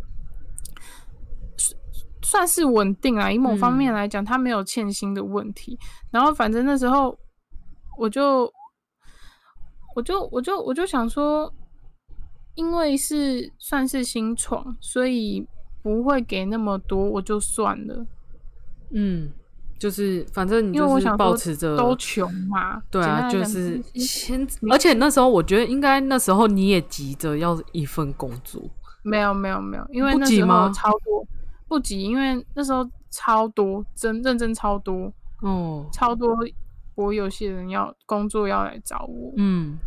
[2.23, 5.77] 算是稳定啊，以某方面嗯来讲，它没有欠薪的问题。
[6.09, 7.15] 然后反正那时候
[7.99, 8.51] 我就
[9.95, 11.51] 我就我就我就想说，
[12.53, 15.47] 因为是算是新创，所以
[15.81, 18.05] 不会给那么多，我就算了。
[18.91, 19.31] 嗯，
[19.79, 28.61] 就是反正你就是保持着都穷嘛，对啊，就是是先，而且那时候我觉得应该那时候你也急着要一份工作，
[29.01, 31.25] 没有没有没有，因为不那时候超多
[31.67, 36.37] 不急，因为那时候超多真认真超多哦，超多
[36.95, 39.77] 我有些人要工作要来找我，嗯，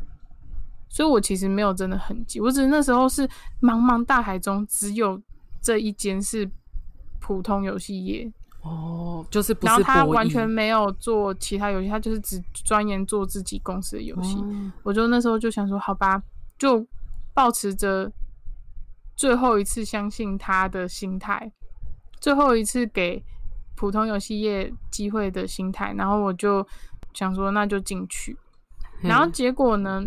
[0.89, 3.27] 所以我其实没有真的很急，我只是那时候是
[3.61, 5.21] 茫茫大海中只有
[5.61, 6.49] 这一间是
[7.21, 8.31] 普通游戏业，
[8.63, 14.37] 哦，哦，就是不然后他完全没有做其他游戏，他就是只钻研做自己公司的游戏。
[14.37, 14.73] 哦。
[14.83, 16.23] 我就那时候就想说，好吧，
[16.59, 16.87] 就
[17.35, 18.11] 保持着
[19.17, 21.51] 最后一次相信他的心态，
[22.21, 23.23] 最后一次给
[23.75, 26.67] 普通游戏业机会的心态，然后我就
[27.19, 28.37] 想说，那就进去。
[29.01, 30.07] 然后结果呢，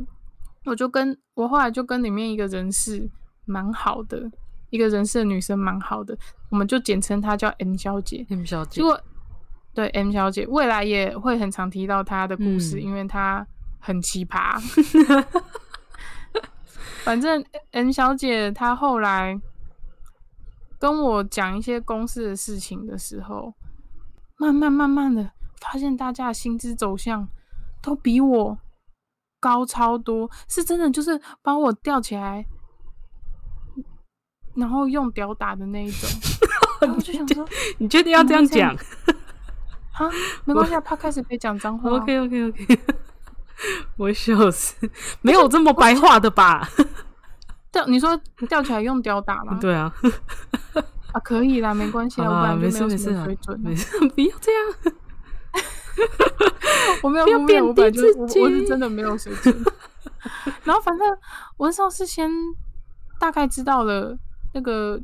[0.63, 3.09] 我就跟我后来就跟里面一个人事
[3.43, 4.31] 蛮好的，
[4.69, 6.17] 一个人事的女生蛮好的，
[6.49, 8.25] 我们就简称她叫 M 小姐。
[8.29, 8.97] M 小姐结，果
[9.73, 13.45] 对 M 小姐未来也会很常提到她的故事，嗯因为她
[13.79, 14.57] 很奇葩。
[17.03, 19.37] 反正 M 小姐她后来
[20.79, 23.53] 跟我讲一些公司的事情的时候，
[24.37, 25.29] 慢慢慢慢的
[25.61, 27.27] 发现大家的薪资走向
[27.81, 28.57] 都比我
[29.39, 32.45] 高超多，是真的就是把我吊起来，
[34.55, 36.09] 然后用屌打的那一种。
[36.81, 37.47] 我就想说，
[37.77, 38.83] 你确定要这样讲会
[40.05, 40.09] 啊，
[40.45, 41.93] 没关系啊，他开始可以讲脏话啊。
[41.97, 42.79] ？OK OK OK，
[43.97, 44.75] 我笑死，
[45.21, 46.67] 没有这么白话的吧？
[47.71, 48.19] 吊，你说
[48.49, 49.59] 吊起来用吊打吗？
[49.61, 49.93] 对啊，
[51.13, 54.95] 啊，可以啦，没关系啊，我本来就没有什么水准啊，没事，不要这样。
[57.03, 59.63] 我没有不要负面，我本来就贬低自己我我是真的没有水准。
[60.63, 61.07] 然后反正
[61.57, 62.29] 我那时候是先
[63.19, 64.15] 大概知道了
[64.53, 64.99] 那个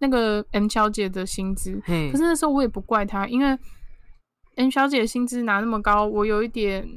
[0.00, 1.80] 那个 M 小姐的薪资，
[2.10, 3.58] 可是那时候我也不怪她，因为
[4.56, 6.88] M 小姐的薪资拿那么高，我有一点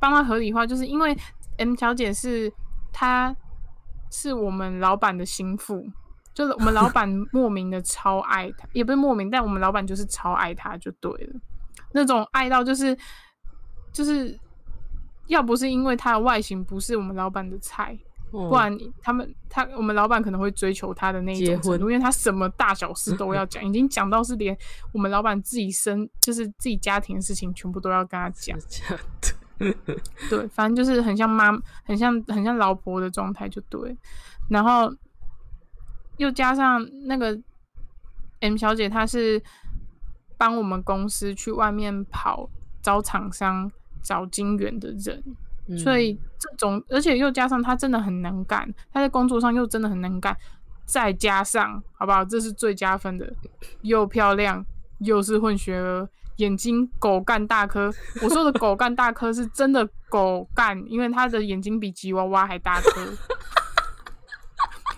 [0.00, 1.16] 帮她合理化，就是因为
[1.58, 2.52] M 小姐是
[2.92, 3.34] 她
[4.10, 5.86] 是我们老板的心腹，
[6.34, 11.40] 就是我们老板 莫名的超爱她，也不是莫名，但我们老板就是超爱她就对了，
[11.92, 12.96] 那种爱到就是
[13.92, 14.38] 就是
[15.26, 17.98] 要不是因为他的外形不是我们老板的菜，
[18.30, 24.56] 不不然他们他我们老板可能会追求他的那种程度，因为他什么大小事都要讲，已经讲到是连
[24.92, 28.58] 我们老板自己生就是自己家庭的事情全部都要跟他讲。
[30.28, 31.52] 对，反正就是很像妈，
[31.84, 33.96] 很像很像老婆的状态就对。
[34.50, 34.92] 然后
[36.16, 37.38] 又加上那个
[38.40, 39.40] M 小姐，她是
[40.42, 42.50] 帮我们公司去外面跑
[42.82, 43.70] 找厂商、
[44.02, 45.22] 找金源的人，
[45.78, 50.36] 所以这种，而且又加上他真的很能干，他在工作上又真的很能干，
[50.84, 52.24] 再加上好不好？
[52.24, 53.32] 这是最加分的，
[53.82, 54.66] 又漂亮，
[54.98, 57.94] 又是混血儿，眼睛狗干大颗。
[58.20, 63.00] 我说的狗干大颗是真的狗干，因为他的眼睛比吉娃娃还大颗。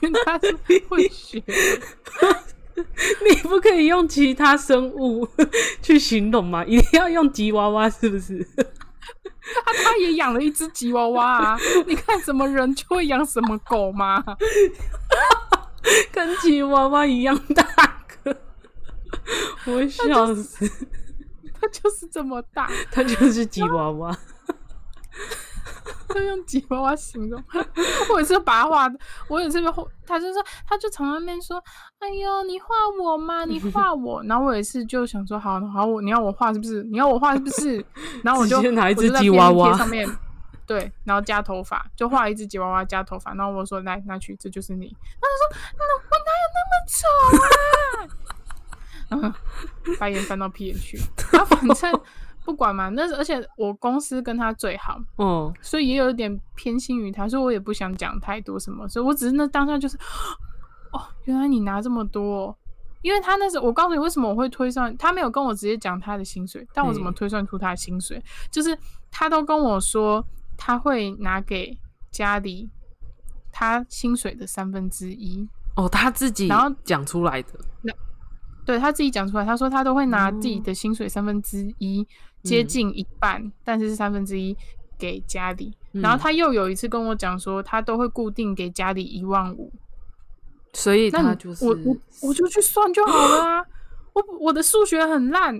[0.01, 0.57] 因为他是
[0.89, 2.34] 混血儿，
[3.29, 5.29] 你不可以用其他生物
[5.81, 6.65] 去形容吗？
[6.65, 8.47] 一定要用吉娃娃，是不是？
[8.57, 11.59] 啊，他也养了一只吉娃娃啊！
[11.87, 14.25] 你看什么人就会养什么狗吗？
[16.11, 17.63] 跟吉娃娃一样大
[18.25, 18.35] 个，
[19.67, 20.67] 我笑死。
[21.61, 22.71] 它就是这么大。
[22.91, 24.19] 它就是吉娃娃，就
[26.21, 27.43] 用吉娃娃形容。
[28.13, 31.63] 我也是把他画的，我也是被画，他就说，他就从那边说
[31.99, 32.69] ：“哎呦，你画
[33.01, 33.45] 我吗？
[33.45, 36.83] 你画我。”然后我也是就想说：“好好，我你要我画是不是？
[36.85, 37.85] 你要我画是不是？”
[38.25, 40.09] 然后我就拿一只吉娃娃上面。
[40.67, 44.97] 对，然后加头发，就画一只吉娃娃加头发，然后我说来拿去，这就是你。
[45.21, 47.05] 他说那我哪有那么丑
[48.01, 48.09] 啊？
[49.11, 49.39] 然后
[49.99, 50.99] 把眼翻到屁眼去。
[51.31, 52.01] 然后反正
[52.45, 59.97] 不管嘛，那而且我公司跟他最好，嗯，所以也有一点偏心于他，所以我也不想讲太多什么，所以我只是那当下就是，
[60.93, 62.57] 哦，原来你拿这么多哦、
[63.03, 67.15] 因为他那时候我告诉你为什么我会推算，他没有跟我直接讲他的薪水，但我怎么嗯。
[67.15, 68.77] 推算出他的薪水，就是
[69.11, 70.25] 他都跟我说
[70.57, 71.79] 他会拿给
[72.11, 72.71] 家里
[73.53, 77.51] 他薪水的三分之一，哦，他自己然后讲出来的，
[77.83, 77.93] 那
[78.65, 82.07] 对他自己讲出来，他说他都会拿自己的薪水三分之一，
[82.45, 84.57] 接近一半，但是是三分之一
[84.97, 85.77] 给家里。
[85.93, 89.73] 然后嗯他又有一次跟我讲说，他都会固定给家里一万五。
[90.73, 93.65] 所以他就是我我我就去算就好了啊！
[94.13, 95.57] 我我的数学很烂，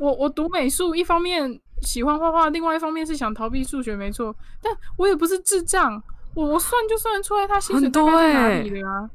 [0.00, 4.34] 我我读美术，一方面喜欢画画，另外一方面是想逃避数学，没错。
[4.62, 6.02] 但我也不是智障，
[6.34, 9.10] 我我算就算得出来他薪水很多大概是哪欸里的啊？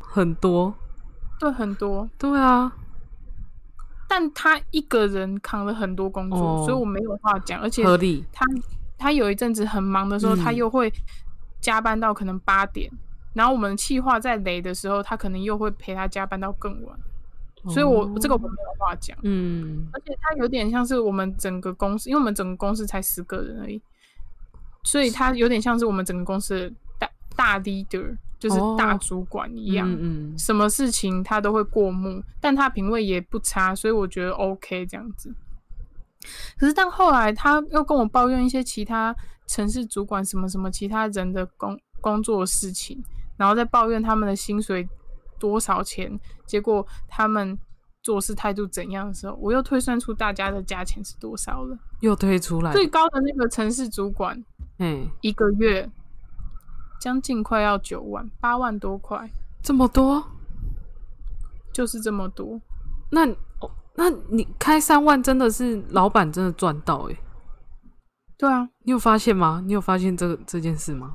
[0.00, 0.74] 很多，
[1.40, 2.06] 对，很多。
[2.18, 2.70] 对啊，
[4.08, 7.60] 但他一个人扛了很多工作，哦所以我没有话讲。
[7.60, 7.82] 而且
[8.32, 8.44] 他
[8.96, 10.92] 他有一阵子很忙的时候，嗯他又会
[11.60, 12.90] 加班到可能八点，
[13.34, 16.98] 然后我们企划在雷的时候，他可能又会陪他加班到更晚。
[17.68, 19.18] 所以我哦这个我没有话讲。
[19.22, 23.82] 嗯，而且他有点像是我们整个公司，因为我们整个公司才十个人而已，
[24.84, 29.90] 所以他有点像是我们整个公司的大大 leader，就是大哦主管一样。
[29.90, 35.34] 嗯嗯，什么事情他都会过目，但他品味也不差，所以我觉得 OK 这样子。
[36.58, 39.14] 可是，但后来他又跟我抱怨一些其他
[39.46, 43.02] 城市主管什么什么其他人的工工作的事情，
[43.36, 44.88] 然后再抱怨他们的薪水
[45.38, 47.56] 多少钱，结果他们
[48.02, 51.78] 做事态度怎样的时候，我又推算出大家的价钱是多少了。
[52.00, 54.42] 又推出来，最高的那个城市主管
[54.78, 55.88] 嗯，一个月
[57.00, 59.30] 将近快要九万，八万多块，
[59.62, 60.22] 这么多，
[61.72, 62.60] 就是这么多。
[63.10, 63.26] 那
[63.60, 67.16] 哦，那你开三万真的是老板真的赚到哎、
[68.36, 69.62] 对啊，你有发现吗？
[69.64, 71.14] 你有发现这个这件事吗？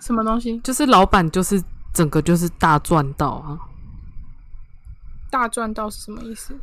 [0.00, 1.62] 什么东西就是老板就是
[1.92, 3.58] 整个就是大赚到啊，
[5.30, 6.54] 大赚到是什么意思？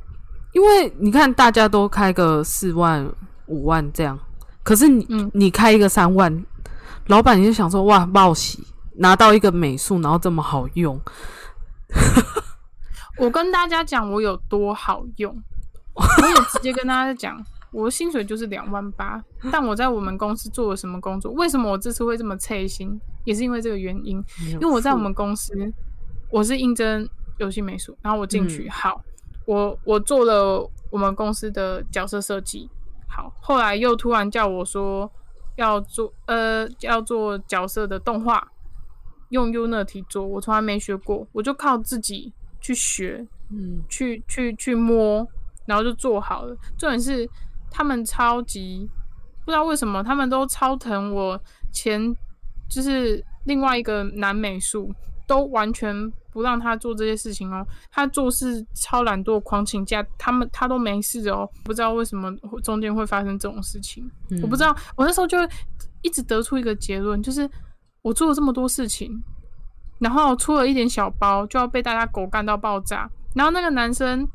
[0.54, 3.12] 因为你看大家都开个四万
[3.48, 4.18] 五万这样，
[4.64, 6.46] 可是你、嗯你开一个三万，
[7.08, 8.64] 老板你就想说哇报喜
[8.96, 11.00] 拿到一个美术，然后这么好用，
[13.18, 15.36] 我跟大家讲我有多好用，
[15.94, 21.32] 我也直接跟大家讲，我的薪水就是两万八，但我在我们公司做了什么工作？
[21.34, 23.00] 为什么我这次会这么刺心？
[23.26, 25.54] 也是因为这个原因，因为我在我们公司，
[26.30, 27.08] 我是应征
[27.40, 28.72] 游戏美术，然后我进去，嗯。
[28.72, 29.02] 好，
[29.46, 32.70] 我我做了我们公司的角色设计，
[33.08, 35.10] 好，后来又突然叫我说
[35.56, 38.48] 要做呃要做角色的动画，
[39.30, 45.28] 用 Unity 做，我从来没学过，我就靠自己去学，嗯去去去摸，
[45.66, 46.56] 然后就做好了。
[46.78, 47.30] 重点是
[47.70, 48.90] 他们超级
[49.46, 51.40] 不知道为什么，他们都超疼我
[51.72, 52.16] 前
[52.70, 54.94] 就是另外一个男美术，
[55.28, 57.66] 都完全不让他做这些事情哦。
[57.92, 61.48] 他做事超懒惰，狂请假，他们他都没事哦。
[61.64, 64.76] 不知道为什么会中间会发生这种事情，嗯我不知道。
[64.96, 65.38] 我那时候就
[66.02, 67.50] 一直得出一个结论，就是
[68.02, 69.24] 我做了这么多事情，
[70.00, 73.10] 然后出了一点小包，就要被大家狗干到爆炸。
[73.36, 74.28] 然后那个男生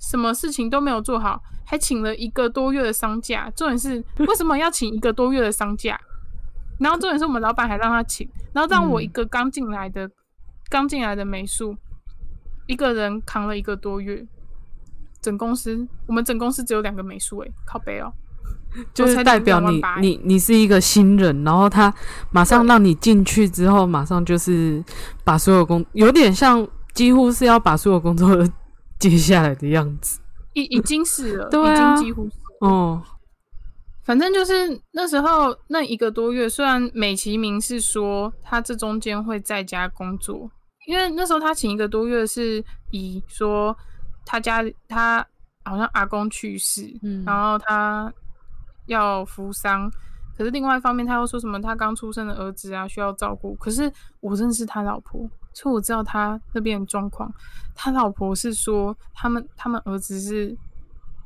[0.00, 3.50] 什么事情都没有做好，还请了一个多月的丧假。
[3.54, 6.00] 重点是 为什么要请一个多月的丧假？
[6.78, 10.06] 然后重点是我们老板还让他请，然后让我一个刚进来的、
[10.68, 11.76] 刚进来的美术，
[12.66, 14.26] 一个人扛了一个多月。
[15.22, 18.12] 整公司，我们整公司只有两个美术，诶，靠背哦，
[18.94, 21.92] 就是代表你你你是一个新人，然后他
[22.30, 24.84] 马上让你进去之后，马上就是
[25.24, 28.48] 把所有工，有点像几乎是要把所有工作都
[29.00, 30.20] 接下来的样子。
[30.52, 31.72] 已已经是了， 对啊。
[31.72, 33.02] 已经几乎是哦，
[34.04, 40.48] 反正就是那时候那一个多月，虽然美其名是说他这中间会在家工作，
[40.86, 43.76] 因为那时候他请一个多月是以说
[44.24, 45.24] 他家里他
[45.64, 48.12] 好像阿公去世，嗯然后他
[48.86, 49.90] 要扶丧，
[50.36, 57.32] 可是另外一方面他又说什么他刚出生的儿子啊需要照顾，可是我认识他老婆，所以我知道他那边的状况。
[57.74, 60.56] 他老婆是说他们他们儿子是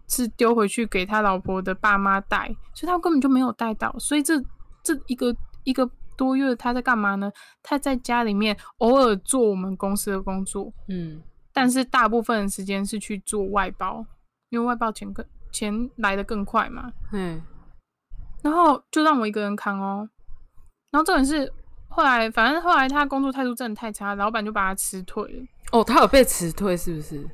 [0.08, 3.94] 是丢回去给他老婆的爸妈带，所以他根本就没有带到。
[3.98, 4.40] 所以这
[4.82, 5.88] 这一个一个
[6.20, 7.32] 多月他在干嘛呢？
[7.62, 14.04] 他在家里面偶尔做我们公司的工作，嗯但是大部分的时间是去做外包，
[14.50, 16.92] 因为外包钱更钱来的更快嘛。
[17.12, 17.40] 嗯，
[18.42, 20.06] 然后就让我一个人扛哦。
[20.90, 21.50] 然后重点是
[21.88, 25.42] 后来，反正后来他工作态度真的太差，老板就把他辞退了。
[25.72, 27.26] 哦，他有被辞退是不是？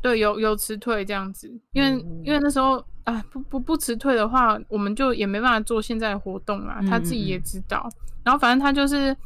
[0.00, 1.90] 对，有有辞退这样子，因为、
[2.24, 6.80] 因为那时候啊，不不不辞退的话，我们就也没办法做现在的活动啦。
[6.90, 7.88] 他自己也知道，
[8.24, 9.16] 然后反正他就是，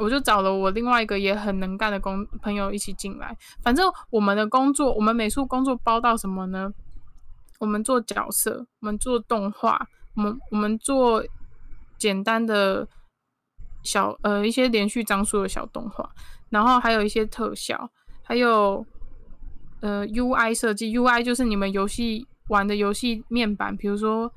[0.00, 3.36] 我就找了我另外一个也很能干的工朋友一起进来。
[3.62, 6.72] 反正我们的工作，我们美术工作包到什么呢？
[7.60, 11.24] 我们做角色，我们做动画，我们我们做
[11.98, 12.88] 简单的
[13.84, 16.10] 小呃一些连续张数的小动画，
[16.48, 17.88] 然后还有一些特效，
[18.22, 18.84] 还有
[19.80, 24.30] 呃 UI 设计，UI 就是你们游戏玩的游戏面板，比如说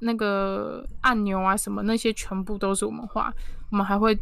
[0.00, 3.32] 那个按钮啊什么那些，全部都是我们画。
[3.70, 4.16] 我们还会，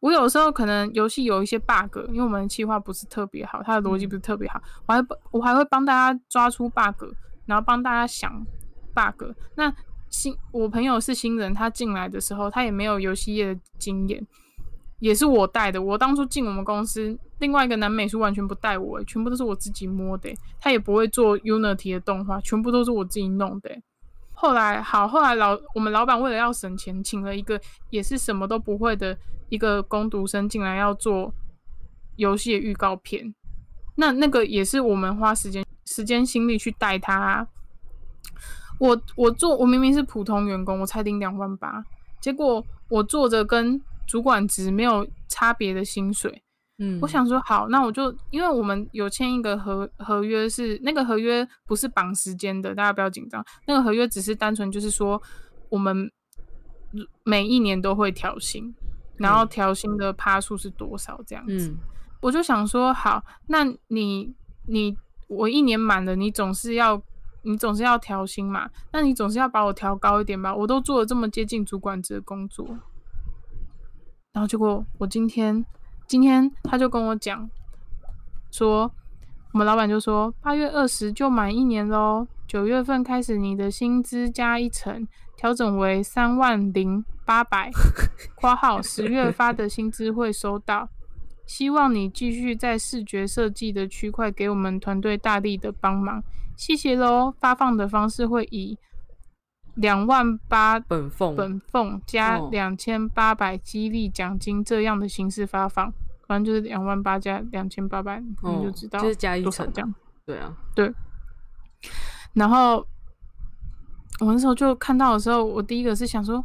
[0.00, 7.04] 我有时候可能游戏有一些 bug，因为我们的计划不是特别好，它的逻辑不是特别好，我还我还会帮大家抓出 bug，
[7.46, 8.44] 然后帮大家想
[8.92, 9.32] bug。
[9.54, 9.72] 那
[10.10, 14.26] 新我朋友是新人，他进来的时候他也没有游戏业的经验，
[14.98, 15.82] 也是我带的。
[15.82, 20.34] 我当初进我们公司，另外一个男美术完全不带我，全部都是我自己摸的。
[20.60, 23.70] 他也不会做 Unity 的动画，全部都是我自己弄的。
[24.32, 29.16] 后来好，后来老我们老板为了要省钱，请了一个也是什么都不会的
[29.48, 31.32] 一个工读生进来要做
[32.16, 33.34] 游戏的预告片。
[33.94, 37.46] 那那个也是我们花时间时间心力去带他啊、
[38.78, 41.82] 我我做我明明是普通员工，我才领两万八，
[42.20, 46.42] 结果我做着跟主管职没有差别的薪水。
[46.78, 53.44] 嗯，我想说好，那我就因为我们有签一个合合约是，那个合约不是绑时间的，大家不要紧张。
[53.66, 55.20] 那个合约只是单纯就是说，
[55.70, 56.10] 我们
[57.24, 58.74] 每一年都会调薪，
[59.16, 61.68] 然后调薪的趴数是多少这样子。
[61.68, 61.78] 嗯
[62.22, 64.34] 我就想说，好，那你
[64.66, 64.96] 你
[65.28, 67.00] 我一年满了，你总是要
[67.42, 70.52] 你总是要调薪嘛，那你总是要把我调高一点吧？
[70.52, 72.66] 我都做了这么接近主管职的工作，
[74.36, 75.64] 然后结果我今天
[76.06, 77.48] 今天他就跟我讲
[78.50, 78.82] 说，
[79.52, 85.08] 我们老板就说八月二十就满一年喽，九月份开始你的薪资加一成，
[85.38, 87.70] 调整为三万零八百
[88.36, 90.86] （括号十月发的薪资会收到）。
[91.46, 96.22] 希望你继续在视觉设计的区块给我们团队大力的帮忙，
[96.54, 97.32] 谢谢喽。
[97.40, 98.78] 发放的方式会以
[99.76, 101.34] 两万八本俸。
[101.34, 102.48] 本俸加哦。
[102.50, 105.92] 两千八百激励奖金这样的形式发放，
[106.26, 109.94] 反正就是两万八加两千八百，你哦就知道就是加一成多少这样。
[110.24, 110.92] 对啊，对。
[112.32, 112.86] 然后
[114.20, 116.36] 我那时候就看到的时候，我第一个是想说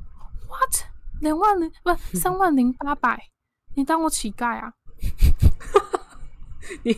[0.47, 0.85] ，what？
[1.21, 3.19] 两万零不 三万零八百，
[3.75, 4.73] 你当我乞丐啊？
[6.83, 6.95] 你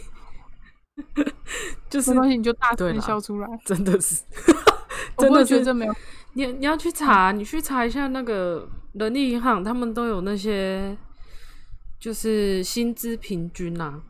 [1.89, 3.47] 就是没关系，你就大声笑出来。
[3.65, 4.23] 真的是，
[5.17, 5.95] 真的是觉得这没有
[6.34, 10.97] 你你要去查，你去查一下那个人力银行，他们都有那些
[11.99, 14.01] 就是薪资平均啊。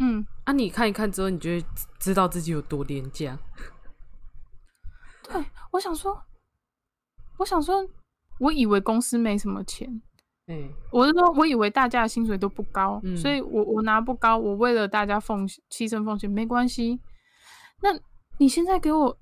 [0.00, 1.64] 嗯，啊，你看一看之后，你就会
[1.98, 3.38] 知道自己有多廉价。
[5.30, 6.20] 对，我想说，
[7.38, 7.86] 我想说，
[8.40, 10.02] 我以为公司没什么钱，
[10.46, 17.00] 哎、我是说，我以为大家的薪水都不高，嗯所以我我拿不高，我为了大家奉牺牺牲奉献没关系。
[17.80, 17.90] 那
[18.38, 19.16] 你现在给我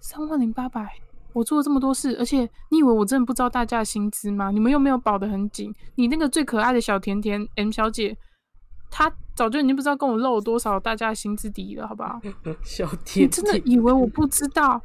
[0.00, 1.00] 三万零八百，
[1.34, 4.50] 我做了这么多事，而且你以为我真的不知道大家的薪资吗？
[4.50, 8.16] 你们又没有保得很紧，你那个最可爱的小甜甜 M 小姐，
[8.90, 12.20] 她早就已经不知道跟我漏了多少大家的薪资底了，好不好？
[12.64, 14.80] 小你甜真的，以为我不知道？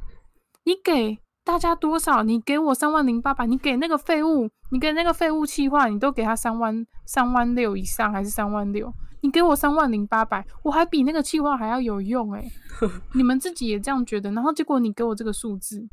[0.66, 2.24] 你给大家多少？
[2.24, 8.92] 你给我三万零八百，你给那个废物，你给那个废物气话，你都给他三万三万六以上还是三万六？
[9.22, 12.50] 你给我三万零八百，我还比那个气话还要有用诶、
[13.16, 15.86] 你们自己也这样觉得，然后结果你给我这个数字，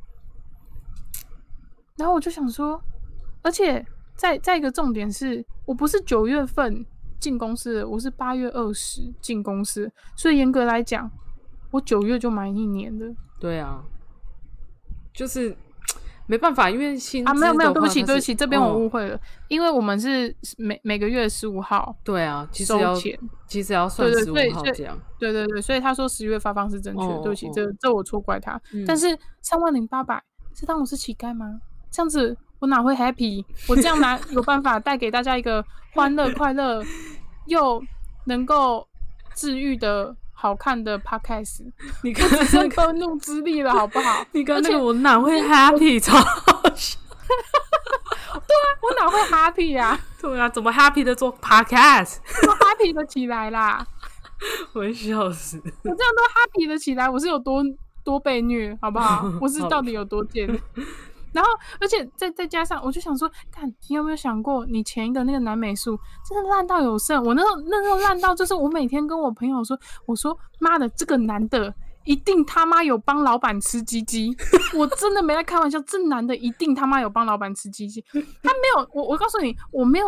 [1.97, 2.81] 然后我就想说，
[3.43, 3.85] 而且
[4.15, 6.85] 再再一个重点是我不是九月份
[7.19, 11.11] 进公司的，我是八月二十进公司，所以严格来讲，
[11.71, 13.07] 我九月就满一年了
[13.41, 13.83] 对啊，
[15.13, 15.57] 就是
[16.27, 17.33] 没办法，因为薪啊！
[17.33, 19.19] 没有没有，对不起对不起，这边我哦误会了，
[19.49, 24.99] 因为我们是每每个月十五号对啊，其实要收钱，其实要算十五号这样。
[25.19, 28.61] 对对对，所以他说十月发放是正确的，哦对不起，哦这这我错怪他。
[28.73, 30.23] 嗯但是三万零八百
[30.55, 31.61] 是当我是乞丐吗？
[31.91, 33.45] 这样子我哪会 happy？
[33.69, 35.65] 我这样拿 有办法带给大家一个
[35.95, 36.83] 欢乐、快乐
[37.47, 37.83] 又
[38.25, 38.87] 能够
[39.35, 41.61] 治愈的好看的 podcast，
[42.05, 44.25] 你看只那剩个，愤怒之力了，好不好？
[44.33, 46.01] 你看那个，我哪会 happy？
[46.01, 46.99] 超好笑。
[48.83, 52.19] 我哪会 happy 呀、对啊，怎么 happy 的做 podcast？
[52.47, 53.85] 我 happy 的起来啦！
[54.75, 55.57] 我会笑死。
[55.59, 56.23] 我这样都
[56.63, 57.63] happy 的起来，我是有多
[58.05, 59.25] 多被虐，好不好？
[59.41, 60.47] 我是到底有多贱？
[61.37, 67.23] 然后，而且再再加上，我就想说，看你有没有想过，你前一个那个男美术真的烂到有剩。
[67.23, 71.75] 我那时候那时候烂到，就是我每天跟我朋友说，我说妈的，这个男的
[72.07, 74.35] 一定他妈有帮老板吃鸡鸡，
[74.75, 78.03] 我真的没在开玩笑，这男的一定他妈有帮老板吃鸡鸡。
[78.11, 80.07] 他没有，我我告诉你，我没有，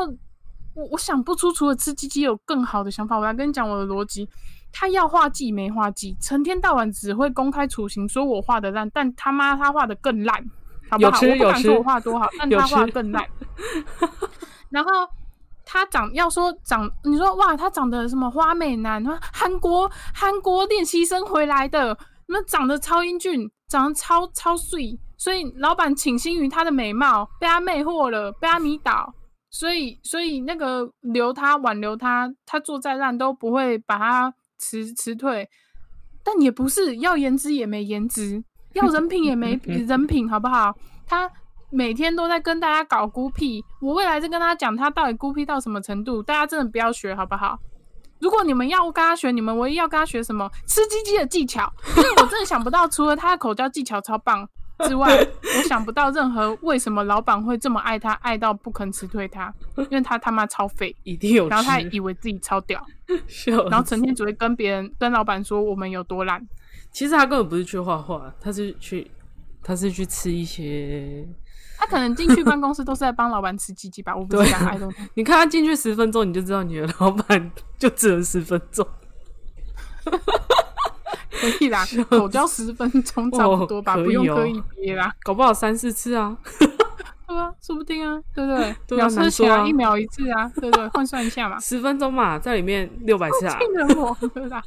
[0.75, 3.19] 我我想不出除了吃鸡鸡有更好的想法。
[3.19, 4.27] 我来跟你讲我的逻辑。
[4.71, 10.45] 他要画技没画技，成天到晚只会公开处刑，说我画的烂，但他妈他画的更烂，
[10.91, 11.11] 好不好？
[11.11, 13.25] 有吃有吃我不敢说我画多好，但他画吃更烂。
[14.71, 14.91] 然后
[15.65, 24.81] 他长要说长，你说哇，他长得什么花美男，韩国韩国练习生回来的，那长得超英俊，长得超超帅，
[25.17, 29.15] 所以老板倾心于他的美貌，被他魅惑了，被他迷倒。
[29.51, 35.49] 所以，所以那个留他挽留他，他做再烂都不会把他辞辞退。
[36.23, 38.45] 但也不是要颜值也没颜值，
[38.79, 40.75] 要人品也没人品，好不好？
[41.07, 41.31] 他
[41.71, 47.59] 每天都在跟大家搞孤僻，我未来再跟他讲他到底孤僻到什么程度，大家真的不要学，好不好？
[48.21, 50.51] 如果你们要跟他学，你们唯一要跟他学什么？
[50.67, 54.49] 吃鸡鸡的技巧，因为我真的想不到，除了他的口交技巧超棒
[54.87, 55.09] 之外，
[55.57, 61.49] 我想不到任何为什么老板会这么爱他，爱到不肯辞退他，因为他他妈超废，一定有。
[61.49, 62.85] 然后他还以为自己超屌，
[63.71, 66.45] 然后成天只会跟别人、跟老板说我们有多烂。
[66.99, 69.09] 其实他根本不是去画画，他是去
[69.63, 71.25] 他是去吃一些
[71.77, 74.59] 他可能进去办公室都是在帮老板吃鸡鸡吧， 我不知道。
[75.15, 78.85] 你看他进去十分钟，你就知道你的老板就只能十分钟。
[81.31, 85.15] 可以啦，口交十分钟差不多吧，不用刻意憋啦。
[85.23, 86.37] 搞不好三四次啊，
[87.29, 88.75] 对啊，说不定啊，对不对？
[88.89, 90.89] 对啊秒射起来一秒一次啊，对不对？
[90.89, 93.57] 换算一下嘛，十分钟嘛，在里面六百次啊，
[93.97, 94.61] 我，对吧？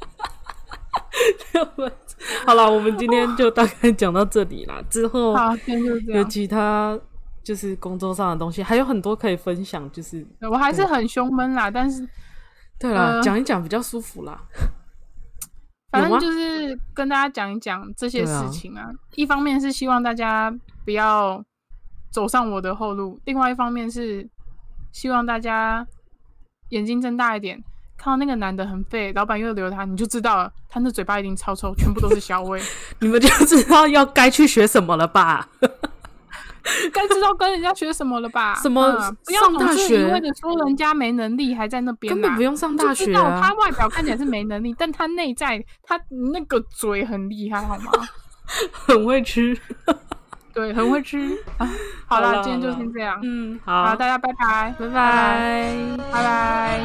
[2.46, 4.82] 好了，我们今天就大概讲到这里啦。
[4.90, 5.34] 之后。
[6.06, 6.98] 有其他
[7.42, 9.90] 就是工作上的东西，还有很多可以分享。
[9.90, 12.08] 就是我还是很胸闷啦，但是
[12.78, 14.40] 对啦，呃讲一讲比较舒服啦。
[15.90, 18.90] 反正就是跟大家讲一讲这些事情啊。
[19.16, 20.52] 一方面是希望大家
[20.84, 21.44] 不要
[22.10, 24.26] 走上我的后路，另外一方面是
[24.92, 25.86] 希望大家
[26.70, 27.62] 眼睛睁大一点，
[28.02, 32.60] 看到那个男的很废，老板又留他，你就知道了，他那嘴巴一定超臭，全部都是小味。
[32.98, 35.48] 你们就知道要该去学什么了吧？
[36.92, 38.56] 该知道跟人家学什么了吧？
[38.60, 43.54] 什么嗯不要上大总是一学味的说人家没能力，还在那边根本不用上大就知道学啊他！
[43.54, 46.00] 外表看起来是没能力，但他内在他
[46.32, 47.92] 那个嘴很厉害，好吗？
[48.72, 49.56] 很会吃。
[50.52, 51.38] 对很会吃。
[52.06, 53.18] 好啦今天就先这样。
[53.22, 54.74] 嗯好大家拜拜。
[54.78, 55.74] 拜拜。
[56.12, 56.80] 拜拜。